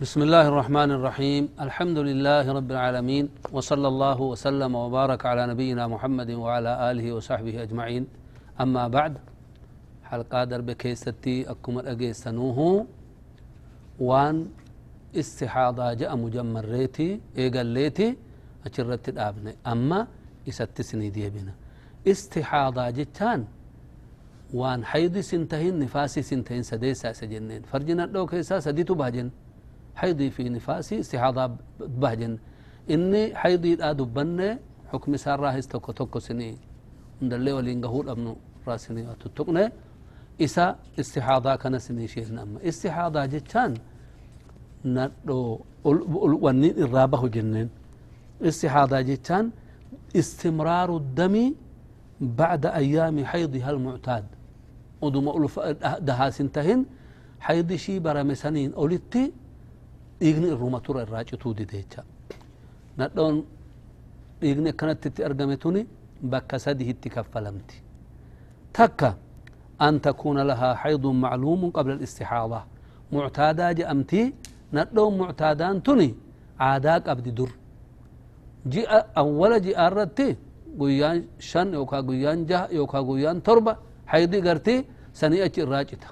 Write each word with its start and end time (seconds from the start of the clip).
بسم 0.00 0.22
الله 0.22 0.44
الرحمن 0.48 0.90
الرحيم 0.96 1.48
الحمد 1.66 1.98
لله 2.08 2.44
رب 2.58 2.70
العالمين 2.70 3.24
وصلى 3.52 3.88
الله 3.92 4.18
وسلم 4.20 4.72
وبارك 4.74 5.26
على 5.26 5.42
نبينا 5.52 5.84
محمد 5.94 6.30
وعلى 6.30 6.90
آله 6.90 7.06
وصحبه 7.16 7.54
أجمعين 7.66 8.06
أما 8.60 8.84
بعد 8.88 9.14
حلقة 10.10 10.44
درب 10.44 10.70
كيستي 10.82 11.50
أكم 11.50 11.74
الأجيسنوه 11.82 12.86
وان 14.08 14.36
استحاضة 15.20 15.86
جاء 16.00 16.12
مجمر 16.16 16.64
ريتي 16.64 17.20
إيقال 17.38 17.66
ليتي 17.66 18.08
أشرت 18.66 19.08
الآبنة 19.08 19.52
أما 19.66 20.06
إستسني 20.48 21.10
دي 21.10 21.26
بنا 21.34 21.54
استحاضة 22.12 22.90
جتان 22.98 23.40
وان 24.54 24.80
حيض 24.90 25.18
سنتهين 25.30 25.74
نفاسي 25.82 26.22
سنتهين 26.22 26.62
سديسا 26.62 27.12
سجنين 27.20 27.62
فرجنا 27.70 28.02
لو 28.14 28.26
كيسا 28.30 28.60
سديتو 28.66 28.94
باجن 28.94 29.30
حيضي 29.98 30.30
في 30.30 30.48
نفاسي 30.48 31.00
استحاضة 31.00 31.44
بهجن. 32.00 32.38
إني 32.94 33.22
حيضي 33.40 33.72
لا 33.80 33.92
دبنة 33.92 34.58
حكم 34.92 35.12
سار 35.24 35.40
راهز 35.40 35.66
توكو 35.66 35.92
توكو 35.92 36.18
سني. 36.18 36.56
اللي 37.22 37.52
ولين 37.52 37.84
قهول 37.84 38.08
أبنو 38.08 38.36
راسني 38.68 39.02
تتقنة 39.20 39.72
إسا 40.44 40.66
استحاضة 41.00 41.56
كان 41.62 41.74
سني 41.78 42.06
شيء 42.14 42.26
أما. 42.42 42.58
استحاضة 42.70 43.26
جتان 43.26 43.72
ندو 44.84 45.60
ونين 46.44 46.74
الرابه 46.84 47.22
جنين 47.34 47.68
استحاضة 48.42 49.00
جتان 49.10 49.44
استمرار 50.20 50.90
الدم 50.96 51.54
بعد 52.20 52.66
أيام 52.66 53.16
حيضها 53.30 53.70
المعتاد. 53.70 54.24
ودم 55.02 55.26
ألف 55.28 55.54
دها 56.08 56.26
سنتهن 56.30 56.80
حيض 57.46 57.70
شي 57.84 57.98
برمسنين 58.04 58.70
أولتي 58.74 59.24
dhiigni 60.20 60.46
irruma 60.54 60.80
tura 60.86 61.00
irraa 61.06 61.24
cituudi 61.30 61.64
jecha 61.72 62.02
nadhoon 62.98 63.36
dhiigni 64.40 64.68
akkanatti 64.74 65.22
argame 65.28 65.56
tuni 65.62 65.82
bakka 66.32 66.56
sadihitti 66.64 67.08
kaffalamti 67.14 67.76
takka 68.76 69.10
an 69.86 69.94
takuuna 70.06 70.42
lahaa 70.50 70.74
haydun 70.82 71.16
macluumun 71.24 71.70
qabla 71.76 71.92
alistixaada 71.98 72.60
muctaadaa 73.12 73.72
je'amti 73.78 74.20
nadhoon 74.76 75.12
muctaadaan 75.20 75.76
tuni 75.86 76.08
aadaa 76.68 76.98
qabdi 77.06 77.30
dur 77.38 77.50
ji'a 78.72 78.98
awwala 79.22 79.56
ji'a 79.66 79.86
irratti 79.88 80.28
guyyaan 80.80 81.18
shan 81.50 81.68
yookaa 81.78 82.02
guyyaan 82.08 82.38
jaha 82.50 82.66
yookaa 82.78 83.02
guyyaan 83.08 83.38
torba 83.46 83.72
haydi 84.12 84.38
garti 84.46 84.74
sanii 85.20 85.40
achi 85.46 85.60
irraa 85.64 85.84
cita 85.90 86.08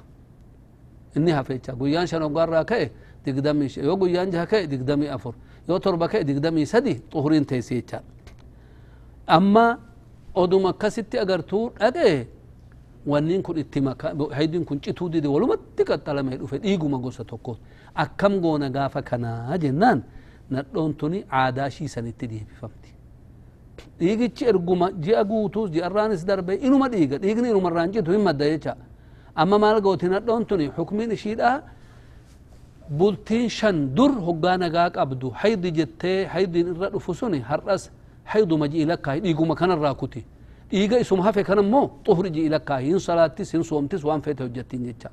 inni 1.17 1.31
hafecha 1.39 1.73
guyyaan 1.81 2.07
shan 2.11 2.23
hoggaarraa 2.27 2.65
ka'e 2.71 2.87
digdami 3.27 3.67
yoo 3.77 3.97
guyyaan 3.97 4.31
jaha 4.33 4.47
ka'e 4.47 4.67
digdami 4.67 5.09
afur 5.09 5.35
yoo 5.69 5.79
torba 5.79 6.09
ka'e 6.09 6.25
digdami 6.25 6.67
sadi 6.67 6.95
xuhuriin 7.13 7.45
teessi 7.45 7.75
jecha 7.75 8.03
amma 9.27 9.79
oduma 10.35 10.69
akkasitti 10.71 11.19
agartuu 11.19 11.71
dhaqe 11.79 12.29
wannin 13.07 13.43
kun 13.43 13.57
itti 13.59 13.81
haydin 14.33 14.65
kun 14.65 14.81
cituu 14.81 15.09
dide 15.09 15.29
walumatti 15.29 15.85
qaxxalame 15.85 16.37
dhufe 16.39 16.59
dhiiguma 16.59 16.99
gosa 16.99 17.25
tokko 17.25 17.57
akkam 17.95 18.41
goona 18.41 18.69
gaafa 18.71 19.03
kanaa 19.03 19.57
jennaan 19.59 20.03
nadhoon 20.51 20.95
tuni 20.95 21.25
aadaa 21.31 21.71
shiisanitti 21.71 22.27
deebifamti 22.29 22.91
dhiigichi 23.99 24.45
erguma 24.45 24.91
ji'a 25.05 25.23
guutuus 25.25 25.71
ji'arraanis 25.71 26.25
darbe 26.27 26.55
inuma 26.67 26.89
dhiiga 26.89 27.19
dhiigni 27.19 27.49
inumarraan 27.51 27.93
citu 27.93 28.11
hin 28.13 28.21
madda 28.29 28.45
jecha 28.53 28.77
amma 29.35 29.59
maal 29.59 29.81
gooti 29.81 30.09
nadhoon 30.09 30.45
tuni 30.47 30.67
xukmiin 30.77 31.11
ishiidhaa 31.13 31.57
bultiin 32.91 33.49
shan 33.51 33.97
dur 33.97 34.11
hoggaa 34.27 34.57
nagaa 34.59 34.91
qabdu 34.91 35.31
haydi 35.43 35.71
jettee 35.79 36.27
haydiin 36.35 36.67
irra 36.75 36.89
dhufu 36.93 37.15
suni 37.15 37.41
har'as 37.41 37.83
hayduma 38.25 38.67
ji'i 38.73 38.87
lakkaahi 38.93 39.21
dhiiguma 39.25 39.55
kanarraa 39.61 39.95
kuti 39.95 40.25
dhiiga 40.71 40.99
isuma 41.05 41.23
hafe 41.25 41.43
kan 41.49 41.59
ammoo 41.59 41.87
xuhri 42.07 42.31
ji'i 42.37 42.49
lakkaahi 42.55 42.87
hin 42.91 42.99
salaattis 43.09 43.53
hin 43.55 43.63
soomtis 43.71 44.05
waan 44.09 44.21
feete 44.23 44.43
hojjettiin 44.47 44.85
jecha 44.89 45.11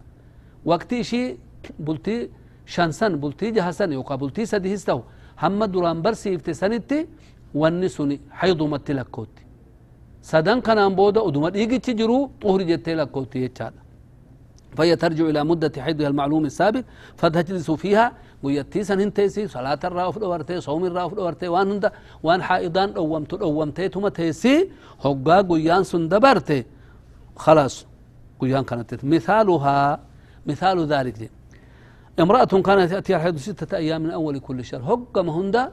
waqti 0.66 1.00
ishii 1.03 1.28
bultii 1.85 2.19
shan 2.66 2.91
san 3.00 3.17
bultii 3.22 3.51
jaha 3.57 3.73
san 3.73 3.91
yookaa 3.97 4.17
bultii 4.17 4.45
sadihis 4.53 4.85
ta'u 4.85 5.01
hamma 5.35 5.67
duraan 5.73 6.01
barsiifte 6.06 6.53
sanitti 6.62 7.07
wanni 7.62 7.89
suni 7.89 8.19
haydumatti 8.41 8.94
lakkootti 9.00 9.44
sadan 10.22 10.62
kanaan 10.62 10.95
booda 10.95 11.22
oduma 11.22 11.50
dhiigichi 11.56 11.94
jiruu 12.00 12.23
xuhri 12.44 12.66
jettee 12.72 12.95
lakkootti 13.01 13.39
jechaadha 13.45 13.81
فهي 14.78 14.95
ترجع 14.95 15.25
إلى 15.25 15.44
مدة 15.44 15.81
حيضها 15.81 16.07
المعلوم 16.07 16.45
السابق 16.45 16.84
فتجلس 17.17 17.72
فيها 17.72 18.11
ويتيسا 18.44 18.94
هنتيسي 18.94 19.47
صلاة 19.47 19.79
الراف 19.84 20.19
دورتي 20.19 20.61
صوم 20.61 20.85
الراف 20.85 21.13
دورتي 21.13 21.47
وان 21.47 21.72
هند 21.72 21.91
وان 22.23 22.44
حائضان 22.44 22.94
دومت 22.94 23.35
دومتي 23.35 23.89
ثم 23.89 24.07
تيسي 24.07 24.69
هقا 25.06 25.41
قيان 25.41 25.83
سندبرتي 25.83 26.66
خلاص 27.35 27.85
قيان 28.39 28.63
كانت 28.63 29.06
مثالها 29.06 30.00
مثال 30.45 30.85
ذلك 30.85 31.17
دي. 31.17 31.29
امرأة 32.19 32.44
كانت 32.45 32.91
تأتي 32.91 33.16
الحيض 33.16 33.38
ستة 33.38 33.78
أيام 33.78 34.01
من 34.03 34.12
أول 34.12 34.39
كل 34.39 34.66
شهر. 34.66 34.81
هقا 34.81 35.22
مهندا 35.22 35.72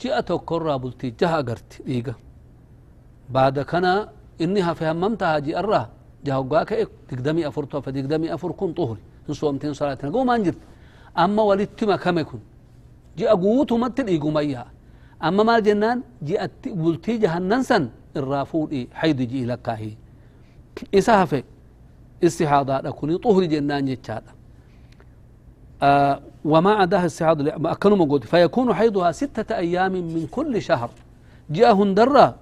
جاءت 0.00 0.32
كرة 0.32 0.76
بلتي 0.76 1.14
جها 1.20 1.36
قرت 1.36 1.82
إيقا 1.88 2.14
بعد 3.30 3.60
كان 3.60 4.08
إنها 4.40 4.72
فهممتها 4.72 5.38
جي 5.38 5.58
الراه 5.58 5.88
جاوغا 6.24 6.64
كأك 6.64 6.88
تقدمي 7.08 7.48
أفر 7.48 7.64
توفى 7.64 7.92
تقدمي 7.92 8.34
أفر 8.34 8.52
كن 8.52 8.72
طهري. 8.72 9.00
إن 9.28 9.34
صومتين 9.34 9.72
صلاة 9.72 9.98
قوم 10.12 10.30
أنجرت. 10.30 10.58
أما 11.18 11.42
ولدتما 11.42 11.96
كم 11.96 12.18
يكون؟ 12.18 12.40
جاء 13.18 13.36
قوت 13.36 13.72
ومتل 13.72 14.06
إيقو 14.06 14.30
ميها 14.30 14.66
أما 15.24 15.42
ما 15.42 15.56
الجنان 15.58 16.02
جاءت 16.22 16.68
بلتي 16.68 17.16
جهنن 17.16 17.62
سن 17.62 17.88
الرافول 18.16 18.70
إيه 18.70 18.86
حيد 18.92 19.22
جي 19.22 19.44
لكاهي 19.44 19.90
إساها 20.94 21.24
في 21.24 21.44
استحاضة 22.24 22.80
لكوني 22.80 23.18
طهري 23.18 23.46
جنان 23.46 23.84
جتشادا 23.84 24.32
آه 25.82 26.20
وما 26.44 26.72
عداها 26.72 27.06
استحاضة 27.06 27.70
أكنوا 27.72 27.96
مقود 27.96 28.24
فيكون 28.24 28.74
حيضها 28.74 29.12
ستة 29.12 29.56
أيام 29.56 29.92
من 29.92 30.26
كل 30.30 30.62
شهر. 30.62 30.90
جاء 31.50 31.74
هندرة 31.74 32.36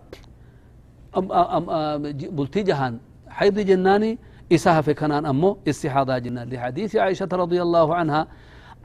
أم 1.16 1.32
أم 1.32 1.70
أم 1.70 2.02
بلتي 2.12 2.62
جهان 2.62 2.98
حيض 3.30 3.58
جناني 3.58 4.18
إساها 4.52 4.80
في 4.80 4.94
كنان 4.94 5.26
أمو 5.26 5.58
استحاضة 5.68 6.18
جنان. 6.18 6.48
لحديث 6.50 6.96
عائشة 6.96 7.28
رضي 7.32 7.62
الله 7.62 7.94
عنها 7.94 8.26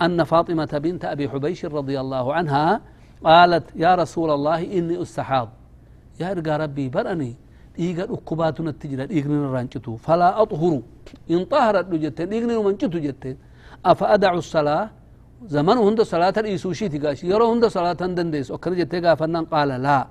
أن 0.01 0.23
فاطمة 0.23 0.71
بنت 0.83 1.05
أبي 1.05 1.29
حبيش 1.29 1.65
رضي 1.65 1.99
الله 1.99 2.33
عنها 2.33 2.81
قالت 3.23 3.65
يا 3.75 3.95
رسول 3.95 4.29
الله 4.37 4.59
إني 4.77 5.01
أستحاض. 5.01 5.49
يا 6.19 6.33
رقا 6.33 6.57
ربي 6.57 6.89
برأني. 6.89 7.35
إيقا 7.79 8.03
أكباتنا 8.13 8.69
التجرى 8.69 9.03
إيقنا 9.11 9.35
الرانجتو 9.47 9.95
فلا 10.05 10.41
أطهر 10.41 10.81
إن 11.31 11.45
طهرت 11.45 11.85
جتين 12.03 12.33
إيقنا 12.33 12.61
منجتو 12.61 12.99
جتين. 13.07 13.37
أفأدع 13.85 14.33
الصلاة؟ 14.33 14.89
زمن 15.55 15.77
هند 15.77 16.01
صلاة 16.01 16.33
الإيسوشي 16.37 16.89
تقاش 16.89 17.23
يرى 17.23 17.45
هند 17.51 17.65
صلاة 17.77 18.01
دنديس. 18.17 18.51
وكان 18.51 18.73
جتين 18.75 19.05
قال 19.53 19.69
لا. 19.85 20.07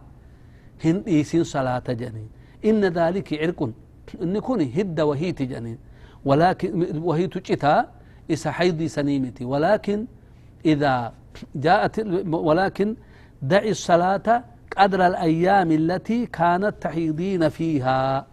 هن 0.84 0.96
إيسين 1.06 1.44
صلاة 1.44 1.86
جنين. 1.88 2.28
إن 2.64 2.82
ذلك 2.84 3.28
عرق. 3.42 3.60
إن 4.22 4.38
كوني 4.38 4.72
هد 4.76 5.00
وهي 5.00 5.32
تجنين 5.32 5.78
ولكن 6.24 6.98
وهي 6.98 7.26
تجتا 7.26 7.88
إسا 8.30 8.50
حيضي 8.50 8.88
سنيمتي. 8.88 9.44
ولكن 9.44 10.06
إذا 10.64 11.12
جاءت 11.54 11.94
ولكن 12.48 12.96
دعي 13.42 13.70
الصلاة 13.70 14.44
قدر 14.76 15.06
الأيام 15.06 15.72
التي 15.72 16.26
كانت 16.26 16.74
تحيضين 16.80 17.48
فيها. 17.48 18.26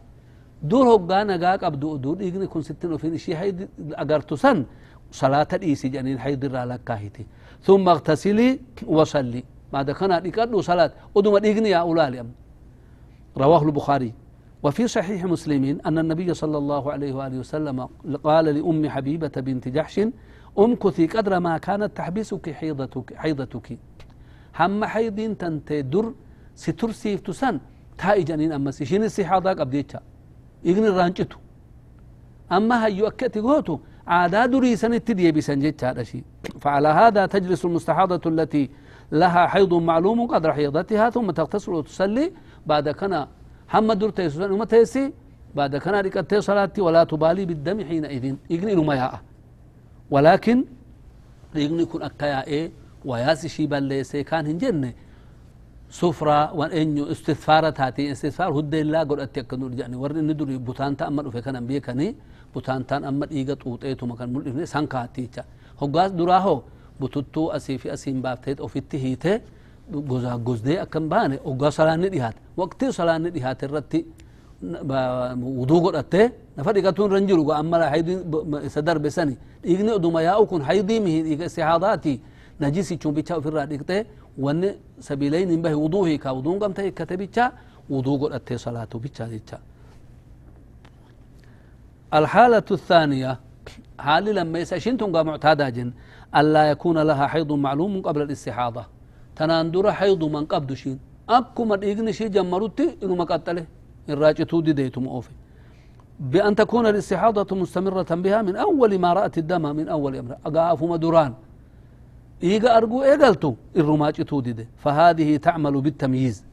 دور 0.64 0.88
هقانا 0.96 1.50
قاك 1.50 1.64
أبدو 1.64 1.96
دور. 1.98 2.20
إيقني 2.20 2.48
كن 2.48 2.62
ستين 2.62 2.94
وفين 2.94 3.18
شي 3.18 3.36
حيض 3.36 3.68
أقرت 3.94 4.34
سن. 4.34 4.66
صلاة 5.12 5.48
الإيسي 5.54 5.90
جنين 5.90 6.20
حيض 6.20 6.46
لكاهتي 6.46 7.26
ثم 7.64 7.90
اغتسلي 7.90 8.60
وصلي. 8.88 9.44
بعد 9.74 9.92
كان 9.92 10.12
لقدو 10.12 10.62
صلاة. 10.62 10.92
ودوما 11.16 11.44
إيقني 11.44 11.70
يا 11.70 11.78
أولالي 11.78 12.26
رواه 13.38 13.64
البخاري. 13.64 14.14
وفي 14.64 14.88
صحيح 14.88 15.26
مسلم 15.26 15.64
أن 15.86 15.98
النبي 15.98 16.34
صلى 16.34 16.58
الله 16.58 16.92
عليه 16.92 17.14
وآله 17.14 17.38
وسلم 17.40 17.90
قال 18.24 18.46
لأم 18.46 18.90
حبيبة 18.90 19.32
بنت 19.38 19.68
جحش 19.68 20.02
أمكثي 20.60 21.08
قدر 21.08 21.40
ما 21.40 21.58
كانت 21.58 21.98
تحبسك 21.98 22.50
حيضتك, 22.52 23.14
حيضتك. 23.16 23.80
هم 24.60 24.86
حيضين 24.86 25.38
تنتي 25.38 25.82
در 25.82 26.14
ستر 26.56 26.92
سيف 26.92 27.20
تسن 27.22 27.60
تاي 27.98 28.24
جنين 28.24 28.52
أما 28.52 28.72
سيشين 28.72 29.04
السحاضاك 29.04 29.60
أبديتها 29.60 30.02
إغني 30.66 30.90
رانجتو. 30.90 31.38
أما 32.52 32.86
هيو 32.86 33.08
أكتي 33.08 33.40
قوتو 33.40 33.80
عادا 34.08 34.46
دري 34.46 34.76
سنتدي 34.76 35.32
بسنجت 35.32 35.84
هذا 35.84 36.04
شيء 36.04 36.24
فعلى 36.60 36.88
هذا 36.88 37.26
تجلس 37.26 37.66
المستحاضة 37.66 38.30
التي 38.30 38.70
لها 39.12 39.48
حيض 39.48 39.74
معلوم 39.74 40.28
قدر 40.28 40.54
حيضتها 40.54 41.10
ثم 41.10 41.32
تغتسل 41.32 41.72
وتصلي 41.72 42.32
بعد 42.66 42.90
كنا 42.90 43.28
هم 43.74 43.94
دور 43.94 44.10
تيسوسان 44.18 44.52
وما 44.52 44.66
تيسي 44.66 45.04
بعد 45.56 45.74
كان 45.84 45.96
ركعتي 46.06 46.42
صلاتي 46.48 46.82
ولا 46.82 47.04
تبالي 47.12 47.44
بالدم 47.50 47.78
حينئذ 47.90 48.26
يقني 48.54 48.76
ما 48.76 49.20
ولكن 50.12 50.58
dhiigni 51.54 51.84
kun 51.92 52.02
akka 52.08 52.26
yaa'ee 52.28 52.72
wayaas 53.06 53.44
ishii 53.44 53.68
balleessee 53.68 54.24
kaan 54.24 54.46
hin 54.48 54.60
jenne 54.60 54.90
sufraa 56.00 56.52
wan 56.60 56.72
eenyu 56.80 57.04
istisfaara 57.14 57.72
taati 57.80 58.06
istisfaar 58.14 58.52
huddeellaa 58.58 59.06
godhatti 59.06 59.40
akka 59.44 59.58
nu 59.58 59.70
jedhani 59.70 59.98
warri 60.04 60.20
inni 60.24 60.34
duri 60.34 60.56
butaanta 60.70 61.08
amma 61.10 61.24
dhufe 61.26 61.42
kanan 61.48 61.66
beekanii 61.68 62.16
butaantaan 62.54 63.04
amma 63.10 63.26
dhiiga 63.32 63.56
xuuxeetuma 63.64 64.16
kan 64.20 64.30
mul'ifne 64.34 64.66
san 64.74 64.88
kaatticha 64.94 65.44
hoggaas 65.82 66.12
duraa 66.20 66.40
hoo 66.48 66.64
bututtuu 67.00 67.48
asii 67.58 67.78
fi 67.78 67.90
asiin 67.96 68.22
baaftee 68.22 68.56
ofitti 68.68 68.98
hiitee 69.94 70.08
gozaaggozdee 70.10 70.80
akkan 70.82 71.10
baane 71.10 71.40
hoggaa 71.44 71.72
salaanni 71.72 72.10
dhihaate 72.10 72.40
waqtii 72.58 72.94
salaanni 72.94 73.30
dhihaate 73.32 73.66
irratti 73.66 74.06
wuduu 75.60 75.82
godhattee 75.82 76.32
nafa 76.58 76.74
dhiqatuun 76.74 77.10
irra 77.10 77.20
hin 77.20 77.28
jiru 77.28 77.54
amma 77.54 77.78
haydii 77.90 78.18
isa 78.66 78.82
darbe 78.82 79.10
sani 79.10 79.38
dhiigni 79.64 79.92
oduma 79.92 80.22
yaa'u 80.22 80.46
kun 80.48 80.62
haydii 80.62 81.00
mihi 81.00 81.24
dhiiga 81.24 81.46
istihaadaati 81.46 82.22
najisichuun 82.60 83.16
bicha 83.16 83.38
ofirraa 83.38 83.66
dhiqxee 83.66 84.06
wanni 84.38 84.70
sabiilayn 85.00 85.50
hin 85.50 85.62
bahe 85.62 85.76
wuduu 85.76 86.04
hiika 86.06 86.34
wuduun 86.34 86.60
gamta 86.60 86.82
hikkate 86.82 87.18
bicha 87.18 87.52
wuduu 87.90 88.18
godhattee 88.18 88.58
salaatu 88.58 89.00
bicha 89.00 89.28
jecha 89.28 89.60
الحالة 92.14 92.64
الثانية 92.72 93.40
حال 94.00 94.26
لما 94.36 94.60
يسأشين 94.60 94.98
تنقى 94.98 95.26
معتادة 95.26 95.70
جن 95.70 95.92
ألا 96.36 96.64
يكون 96.72 96.98
لها 96.98 97.28
حيض 97.28 97.52
معلوم 97.52 98.02
قبل 98.02 98.22
الاستحاضة 98.22 98.86
تناندر 99.36 99.92
حيض 99.92 100.24
من 100.24 100.46
قبض 100.46 100.74
شين. 100.74 101.00
أكو 101.30 101.66
من 101.66 101.84
إغني 101.84 102.14
شي 102.14 102.30
جمرتي 102.30 102.86
إنو 103.04 103.16
مقتله 103.16 103.66
الراجتو 104.10 104.62
دي 104.62 104.74
ديتم 104.74 105.08
أوفي. 105.08 105.34
بأن 106.20 106.56
تكون 106.56 106.86
الاستحاضة 106.86 107.56
مستمرة 107.56 108.12
بها 108.24 108.42
من 108.42 108.56
أول 108.56 109.00
ما 109.00 109.14
رأت 109.14 109.38
الدم 109.38 109.76
من 109.76 109.88
أول 109.96 110.16
أمر 110.16 110.32
أقاف 110.46 110.84
مدران 110.84 111.34
إيغا 112.44 112.78
أرجو 112.78 113.04
إيغلتو. 113.04 113.54
الرماجتو 113.78 114.40
دي, 114.46 114.54
دي. 114.54 114.66
فهذه 114.84 115.30
تعمل 115.38 115.76
بالتمييز. 115.82 116.44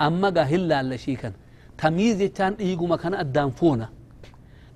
أما 0.00 0.28
قاهلا 0.36 0.82
لشيكا 0.82 1.32
تمييز 1.78 2.20
يتان 2.20 2.52
إيغو 2.60 2.86
مكان 2.86 3.14
أدان 3.14 3.50
فونا. 3.50 3.88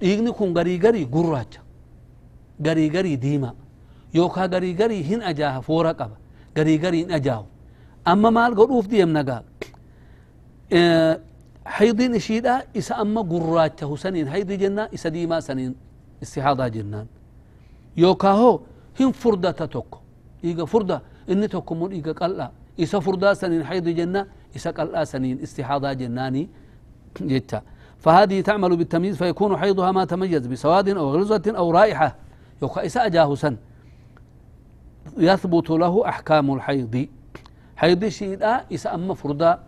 dhiigni 0.00 0.32
kun 0.32 0.54
garii 0.54 0.78
garii 0.78 1.06
gurraacha 1.14 1.60
garii 2.66 2.90
garii 2.90 3.16
diima 3.16 3.50
yookaa 4.14 4.46
garii 4.54 4.74
garii 4.80 5.02
hin 5.02 5.20
ajaaha 5.30 5.60
foora 5.68 5.92
qaba 6.00 6.16
garii 6.58 6.78
garii 6.84 7.02
hin 7.05 7.12
ajaahu 7.19 7.44
amma 8.12 8.31
maal 8.38 8.55
godhuuf 8.60 8.87
deemna 8.94 9.22
gaa 9.31 9.43
haydin 11.64 12.14
ishiidha 12.14 12.62
isa 12.75 12.96
amma 12.96 13.22
gurraacha 13.22 13.87
husaniin 13.87 14.26
haydi 14.26 14.58
jennaa 14.62 14.88
isa 14.93 15.10
diimaa 15.14 15.40
saniin 15.40 15.72
istihaadaa 16.22 16.69
jennaan 16.76 17.06
yookaa 17.96 18.34
hoo 18.40 18.55
hin 18.99 19.12
furdata 19.12 19.66
tokko 19.69 19.99
dhiiga 20.43 20.66
furda 20.66 21.00
inni 21.28 21.49
tokko 21.49 21.75
immoo 21.75 21.88
dhiiga 21.94 22.14
qal'aa 22.22 22.50
isa 22.76 23.00
furdaa 23.00 23.34
saniin 23.34 23.62
haydi 23.70 23.94
jennaa 24.00 24.25
isa 24.55 24.72
qal'aa 24.78 25.05
saniin 25.12 25.38
istihaadaa 25.46 25.94
jennaanii 25.94 26.49
jecha 27.32 27.60
فهذه 28.05 28.40
تعمل 28.40 28.76
بالتمييز 28.76 29.16
فيكون 29.16 29.56
حيضها 29.56 29.90
ما 29.93 30.05
تميز 30.05 30.46
بسواد 30.46 30.88
أو 30.88 31.06
غلظة 31.14 31.46
أو 31.60 31.70
رائحة 31.70 32.08
يوكا 32.62 32.87
إساء 32.87 33.08
جاه 33.08 33.34
سن 33.34 33.56
يثبت 35.16 35.70
له 35.70 36.08
أحكام 36.08 36.55
الحيض. 36.55 37.06
حيض 37.76 38.05
شيدا 38.08 38.64
إساء 38.75 38.94
أما 38.94 39.14
فردا 39.14 39.58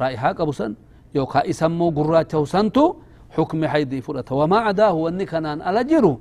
رائحة 0.00 0.32
قبو 0.32 0.52
سن 0.52 0.74
يوكا 1.14 1.50
إسمو 1.50 1.90
قراته 1.90 2.44
سنتو 2.44 2.94
حكم 3.30 3.66
حيض 3.66 3.94
فرة 3.94 4.24
وما 4.30 4.58
عداه 4.58 5.08
النكنان 5.08 5.62
ألجر 5.62 6.16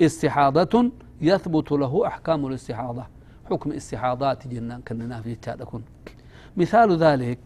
استحاضة 0.00 0.90
يثبت 1.20 1.72
له 1.72 2.06
أحكام 2.06 2.46
الاستحاضة. 2.46 3.04
حكم 3.50 3.72
استحاضات 3.72 4.48
جنان 4.48 4.80
كننا 4.88 5.20
في 5.20 5.34
تادكون 5.34 5.82
مثال 6.56 6.96
ذلك 6.96 7.38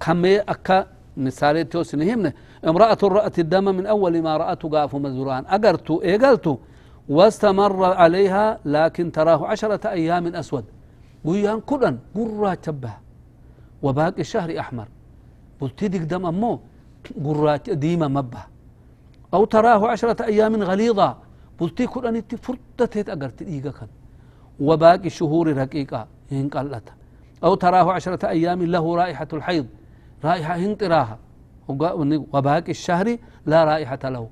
كم 0.00 0.24
أكا 0.24 0.86
مثال 1.16 1.68
توسنهمنا 1.68 2.32
امرأة 2.66 2.98
رأت 3.02 3.38
الدم 3.38 3.64
من 3.64 3.86
أول 3.86 4.22
ما 4.22 4.36
رأت 4.36 4.62
قاف 4.62 4.96
مزران 4.96 5.44
أقرت 5.46 5.90
إيقلت 5.90 6.58
واستمر 7.08 7.84
عليها 7.84 8.58
لكن 8.64 9.12
تراه 9.12 9.46
عشرة 9.46 9.90
أيام 9.90 10.26
أسود. 10.26 10.64
قيان 11.26 11.60
كلن 11.60 11.98
قرى 12.14 12.56
تبه. 12.56 12.92
وباقي 13.82 14.20
الشهر 14.20 14.58
أحمر. 14.58 14.88
بلتدق 15.60 16.02
دم 16.02 16.26
أمو 16.26 16.60
قرى 17.24 17.58
ديما 17.68 18.08
مبه. 18.08 18.42
أو 19.34 19.44
تراه 19.44 19.88
عشرة 19.88 20.24
أيام 20.24 20.62
غليظة. 20.62 21.16
بلتي 21.60 21.86
كلن 21.86 22.22
فرتت 22.42 23.08
أقرت 23.08 23.42
إيقا 23.42 23.86
وباقي 24.60 25.06
الشهور 25.06 25.56
رقيقة 25.56 26.06
إن 26.32 26.48
قلت 26.48 26.88
أو 27.44 27.54
تراه 27.54 27.92
عشرة 27.92 28.28
أيام 28.28 28.62
له 28.62 28.96
رائحة 28.96 29.28
الحيض. 29.32 29.66
رائحة 30.24 30.56
هنطراها 30.56 31.18
وباقي 32.32 32.70
الشهر 32.70 33.16
لا 33.46 33.64
رائحة 33.64 33.98
له. 34.04 34.28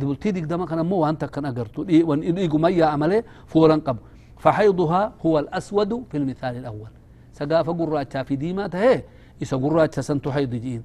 دبلتي 0.00 0.30
ديك 0.30 0.44
دما 0.44 0.66
كان 0.66 0.80
مو 0.86 0.96
وانت 0.96 1.24
كان 1.24 1.44
اغرتو 1.46 1.82
دي 1.82 2.02
وان 2.02 2.22
ايغو 2.22 2.58
ميا 2.58 2.86
عمله 2.86 3.24
فورا 3.46 3.76
قب 3.86 3.96
فحيضها 4.38 5.12
هو 5.26 5.38
الأسود 5.38 6.04
في 6.10 6.16
المثال 6.16 6.56
الأول. 6.56 6.92
سقاف 7.32 7.70
قراتا 7.70 8.22
في 8.22 8.36
ديما 8.36 8.66
تهي 8.66 9.02
إسا 9.42 9.56
قراتا 9.56 10.00
سنتو 10.08 10.30
حيض 10.32 10.54
جين. 10.54 10.82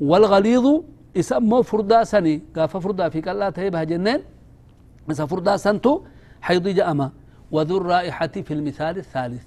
والغليظ 0.00 0.66
يسمو 1.16 1.62
فردا 1.62 2.04
سني. 2.04 2.42
قاف 2.56 2.76
فردا 2.76 3.08
في 3.08 3.20
قلا 3.20 3.50
تهي 3.50 3.70
بها 3.70 3.84
جنين 3.84 4.20
إسا 5.10 5.26
فردا 5.26 5.56
سنتو 5.56 6.02
حيض 6.40 6.68
جأما. 6.68 7.10
وذو 7.50 7.76
الرائحة 7.78 8.34
في 8.46 8.52
المثال 8.54 8.98
الثالث. 8.98 9.46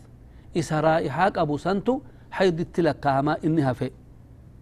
إسا 0.57 0.79
رائحة 0.79 1.33
أبو 1.43 1.57
سنتو 1.57 1.99
حيض 2.31 2.59
التلقاما 2.59 3.37
إنها 3.45 3.73
في 3.73 3.91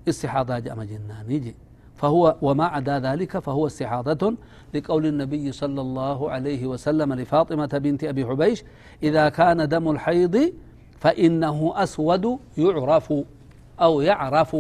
استحاضة 0.10 0.60
جأم 0.60 0.84
جنان. 0.84 1.32
يجي 1.32 1.56
فهو 2.00 2.36
وما 2.42 2.66
عدا 2.66 3.00
ذلك 3.00 3.40
فهو 3.40 3.68
استحاضة 3.68 4.34
لقول 4.74 5.06
النبي 5.06 5.52
صلى 5.52 5.82
الله 5.82 6.32
عليه 6.32 6.68
وسلم 6.68 7.14
لفاطمة 7.14 7.68
بنت 7.74 8.04
أبي 8.04 8.26
حبيش 8.26 8.64
إذا 9.04 9.30
كان 9.30 9.68
دم 9.68 9.92
الحيض 9.92 10.54
فإنه 11.00 11.74
أسود 11.76 12.40
يعرف 12.58 13.14
أو 13.82 14.02
يعرف. 14.02 14.58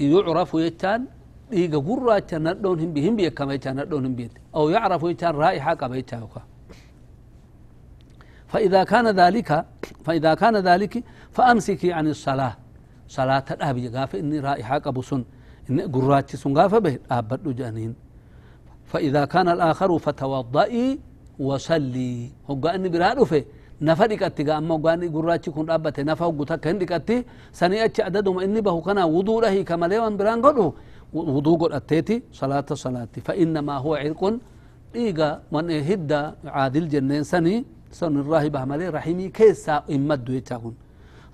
يعرف 0.00 0.54
يتان 0.54 1.04
إيجا 1.52 1.78
قرة 1.78 2.30
ندون 2.32 2.80
هم 2.80 2.92
بهم 2.92 3.16
بيك 3.16 3.34
كما 3.34 3.58
هم 3.92 4.14
بيت 4.14 4.32
أو 4.54 4.68
يعرف 4.68 5.02
يتان 5.02 5.34
رائحة 5.34 5.74
كما 5.74 5.96
يتان 5.96 6.28
فإذا 8.48 8.84
كان 8.84 9.06
ذلك 9.08 9.64
فإذا 10.04 10.34
كان 10.34 10.56
ذلك 10.56 11.04
فأمسكي 11.32 11.92
عن 11.92 12.06
الصلاة. 12.08 12.56
صلاة 13.08 13.44
الأبي 13.50 13.88
إني 14.14 14.40
رائحة 14.40 14.78
قبو 14.78 15.02
سن 15.02 15.16
إني 15.16 15.39
قراتي 15.94 16.36
سن 16.36 16.52
قاف 16.58 16.74
به 16.74 16.98
أبد 17.10 17.44
جانين. 17.56 17.94
فإذا 18.90 19.24
كان 19.24 19.48
الآخر 19.48 19.90
فتوضئي 19.98 20.98
وصلي. 21.38 22.14
هو 22.50 22.66
أني 22.66 22.88
برادو 22.88 23.24
في 23.24 23.44
نفا 23.82 24.06
ديكاتي 24.06 24.42
قام 24.48 24.68
مو 24.68 24.76
قاني 24.84 25.06
قراتي 25.14 25.50
كن 25.50 25.70
أبته 25.70 26.02
نفا 26.02 26.26
وقتا 26.26 26.56
كن 26.56 26.78
ديكاتي. 26.78 27.24
سني 27.52 27.84
أتش 27.84 28.00
عددهم 28.00 28.38
إني 28.44 28.60
بهو 28.60 28.80
كان 28.80 28.98
وضوء 28.98 29.40
له 29.42 29.62
كما 29.62 29.86
ليوان 29.86 30.16
بران 30.18 30.42
قدو. 30.42 30.66
وضوء 31.14 31.58
قد 31.60 31.72
أتيتي. 31.78 32.22
صلاة 32.40 32.68
صلاة 32.84 33.14
فإنما 33.26 33.74
هو 33.84 33.94
عرق. 33.94 34.22
إيغا 34.96 35.30
من 35.52 35.70
هدى 35.88 36.22
عادل 36.44 36.84
جنين 36.92 37.22
سني. 37.22 37.64
سن 37.98 38.14
الراهبة 38.22 38.64
مالي 38.64 38.88
رحيمي 38.88 39.28
كيسا 39.28 39.74
إمد 39.94 40.28
يتاهن 40.28 40.74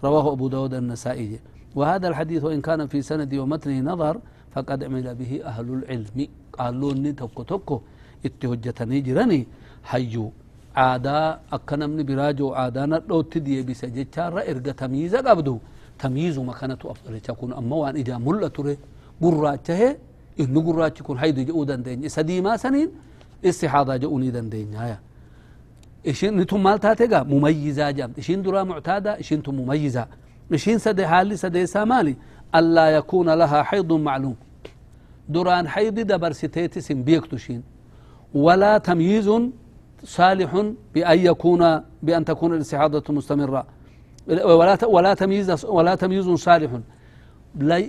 رواه 0.05 0.27
أبو 0.33 0.47
داود 0.49 0.75
النسائي. 0.75 1.41
وهذا 1.77 2.07
الحديث 2.09 2.41
وإن 2.45 2.61
كان 2.61 2.81
في 2.93 2.99
سند 3.03 3.35
ومتنه 3.35 3.79
نظر 3.93 4.15
فقد 4.55 4.79
عمل 4.85 5.07
به 5.21 5.33
أهل 5.51 5.67
العلم. 5.79 6.19
قالوا 6.59 6.93
إني 6.93 7.13
توكو 7.13 7.43
توكو 7.51 7.77
اتهجتني 8.27 9.01
جرني 9.07 9.41
حيو 9.91 10.33
عادا 10.77 11.19
أكنمني 11.53 12.03
براجو 12.09 12.49
عادا 12.59 12.87
نرلو 12.93 13.21
تدي 13.33 13.63
بسجتشار 13.69 14.33
إرقى 14.51 14.73
تمييز 14.73 15.15
قبدو 15.27 15.57
تمييز 16.03 16.37
مكانة 16.51 16.83
أفضل 16.93 17.15
تكون 17.21 17.53
أما 17.61 17.77
وان 17.77 17.97
إجا 18.01 18.17
ملة 18.27 18.77
قراته 19.23 19.81
إنه 20.41 20.59
قراته 20.67 21.01
يكون 21.01 21.17
حيدو 21.19 21.43
جؤودا 21.49 21.77
دين 21.87 22.09
سدي 22.17 22.41
ما 22.41 22.57
سنين 22.57 22.89
استحاضة 23.45 23.97
جؤوني 24.03 24.31
دين 24.31 24.49
دين 24.49 24.75
هايا 24.81 24.99
إشين 26.09 26.33
نتم 26.41 26.63
مال 26.63 26.79
تاتيغا 26.79 27.21
مميزة 27.23 27.91
جام. 27.91 28.11
إشين 28.19 28.43
درا 28.43 28.63
معتادة 28.71 29.21
إشين 29.21 29.43
تم 29.43 29.55
مميزة 29.61 30.07
إشين 30.53 30.79
سدي 30.79 31.07
حالي 31.07 31.37
سدي 31.37 31.67
سامالي 31.67 32.17
ألا 32.55 32.91
يكون 32.91 33.31
لها 33.31 33.63
حيض 33.63 33.93
معلوم. 33.93 34.37
دران 35.29 35.69
حيض 35.69 35.95
دبر 35.95 36.33
ستيتس 36.33 36.93
بيكتشين 36.93 37.63
ولا 38.35 38.79
تمييز 38.79 39.31
صالح 40.05 40.73
بأن 40.95 41.19
يكون 41.19 41.83
بأن 42.03 42.25
تكون 42.25 42.55
الاستحاضة 42.55 43.15
مستمرة. 43.15 43.67
ولا 44.29 44.85
ولا 44.87 45.15
تمييز 45.15 45.65
ولا 45.65 45.95
تمييز 45.95 46.31
صالح. 46.31 46.71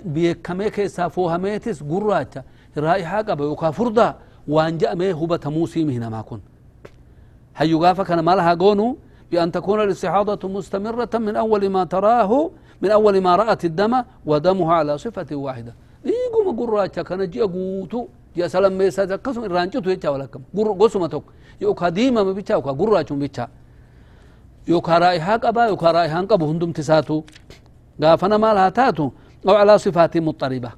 بيكمي 0.04 0.70
كيسا 0.70 1.08
فوها 1.08 1.36
ميتس 1.36 1.82
قراتا. 1.82 2.42
رائحة 2.76 3.18
قبا 3.18 3.44
يوكا 3.44 3.70
فردا. 3.70 4.16
وان 4.48 4.78
جاء 4.78 5.24
هبة 5.24 5.40
موسي 5.46 5.84
مهنا 5.84 6.08
ما 6.08 6.20
كن. 6.22 6.40
هيو 7.56 7.84
غافا 7.84 8.02
كان 8.02 8.20
مالها 8.20 8.54
قونو. 8.54 8.96
بأن 9.30 9.52
تكون 9.52 9.80
الاستحاضة 9.80 10.48
مستمرة 10.48 11.10
من 11.14 11.36
أول 11.36 11.68
ما 11.68 11.84
تراه 11.84 12.50
من 12.82 12.90
أول 12.90 13.20
ما 13.20 13.36
رأت 13.36 13.64
الدم 13.64 13.92
ودمها 14.26 14.74
على 14.74 14.98
صفة 14.98 15.30
واحدة. 15.32 15.74
إيقو 16.06 16.40
ما 16.46 16.52
قراجة 16.60 17.02
كان 17.08 17.30
جي 17.30 17.40
قوتو 17.40 18.06
جي 18.36 18.48
سلام 18.48 18.78
ميسا 18.78 19.04
جكسو 19.04 19.44
إرانجتو 19.44 19.90
يجا 19.90 20.08
ولكم 20.08 20.42
قسو 20.80 21.06
توك 21.06 21.24
يوكا 21.60 21.88
ديما 21.88 22.22
ما 22.22 22.32
بيچا 22.32 22.52
يوكا 22.52 22.72
قراجة 22.80 23.14
بيچا 23.22 23.44
يوكا 24.68 24.98
رائحة 24.98 25.36
قبا 25.36 25.64
يوكا 25.66 25.90
رائحة 25.90 26.20
قبو 26.30 26.44
هندم 26.50 26.72
تساتو. 26.72 27.22
غافنا 28.02 28.36
مالها 28.36 28.68
تاتو. 28.68 29.10
أو 29.48 29.54
على 29.54 29.78
صفات 29.78 30.18
مضطربة. 30.18 30.70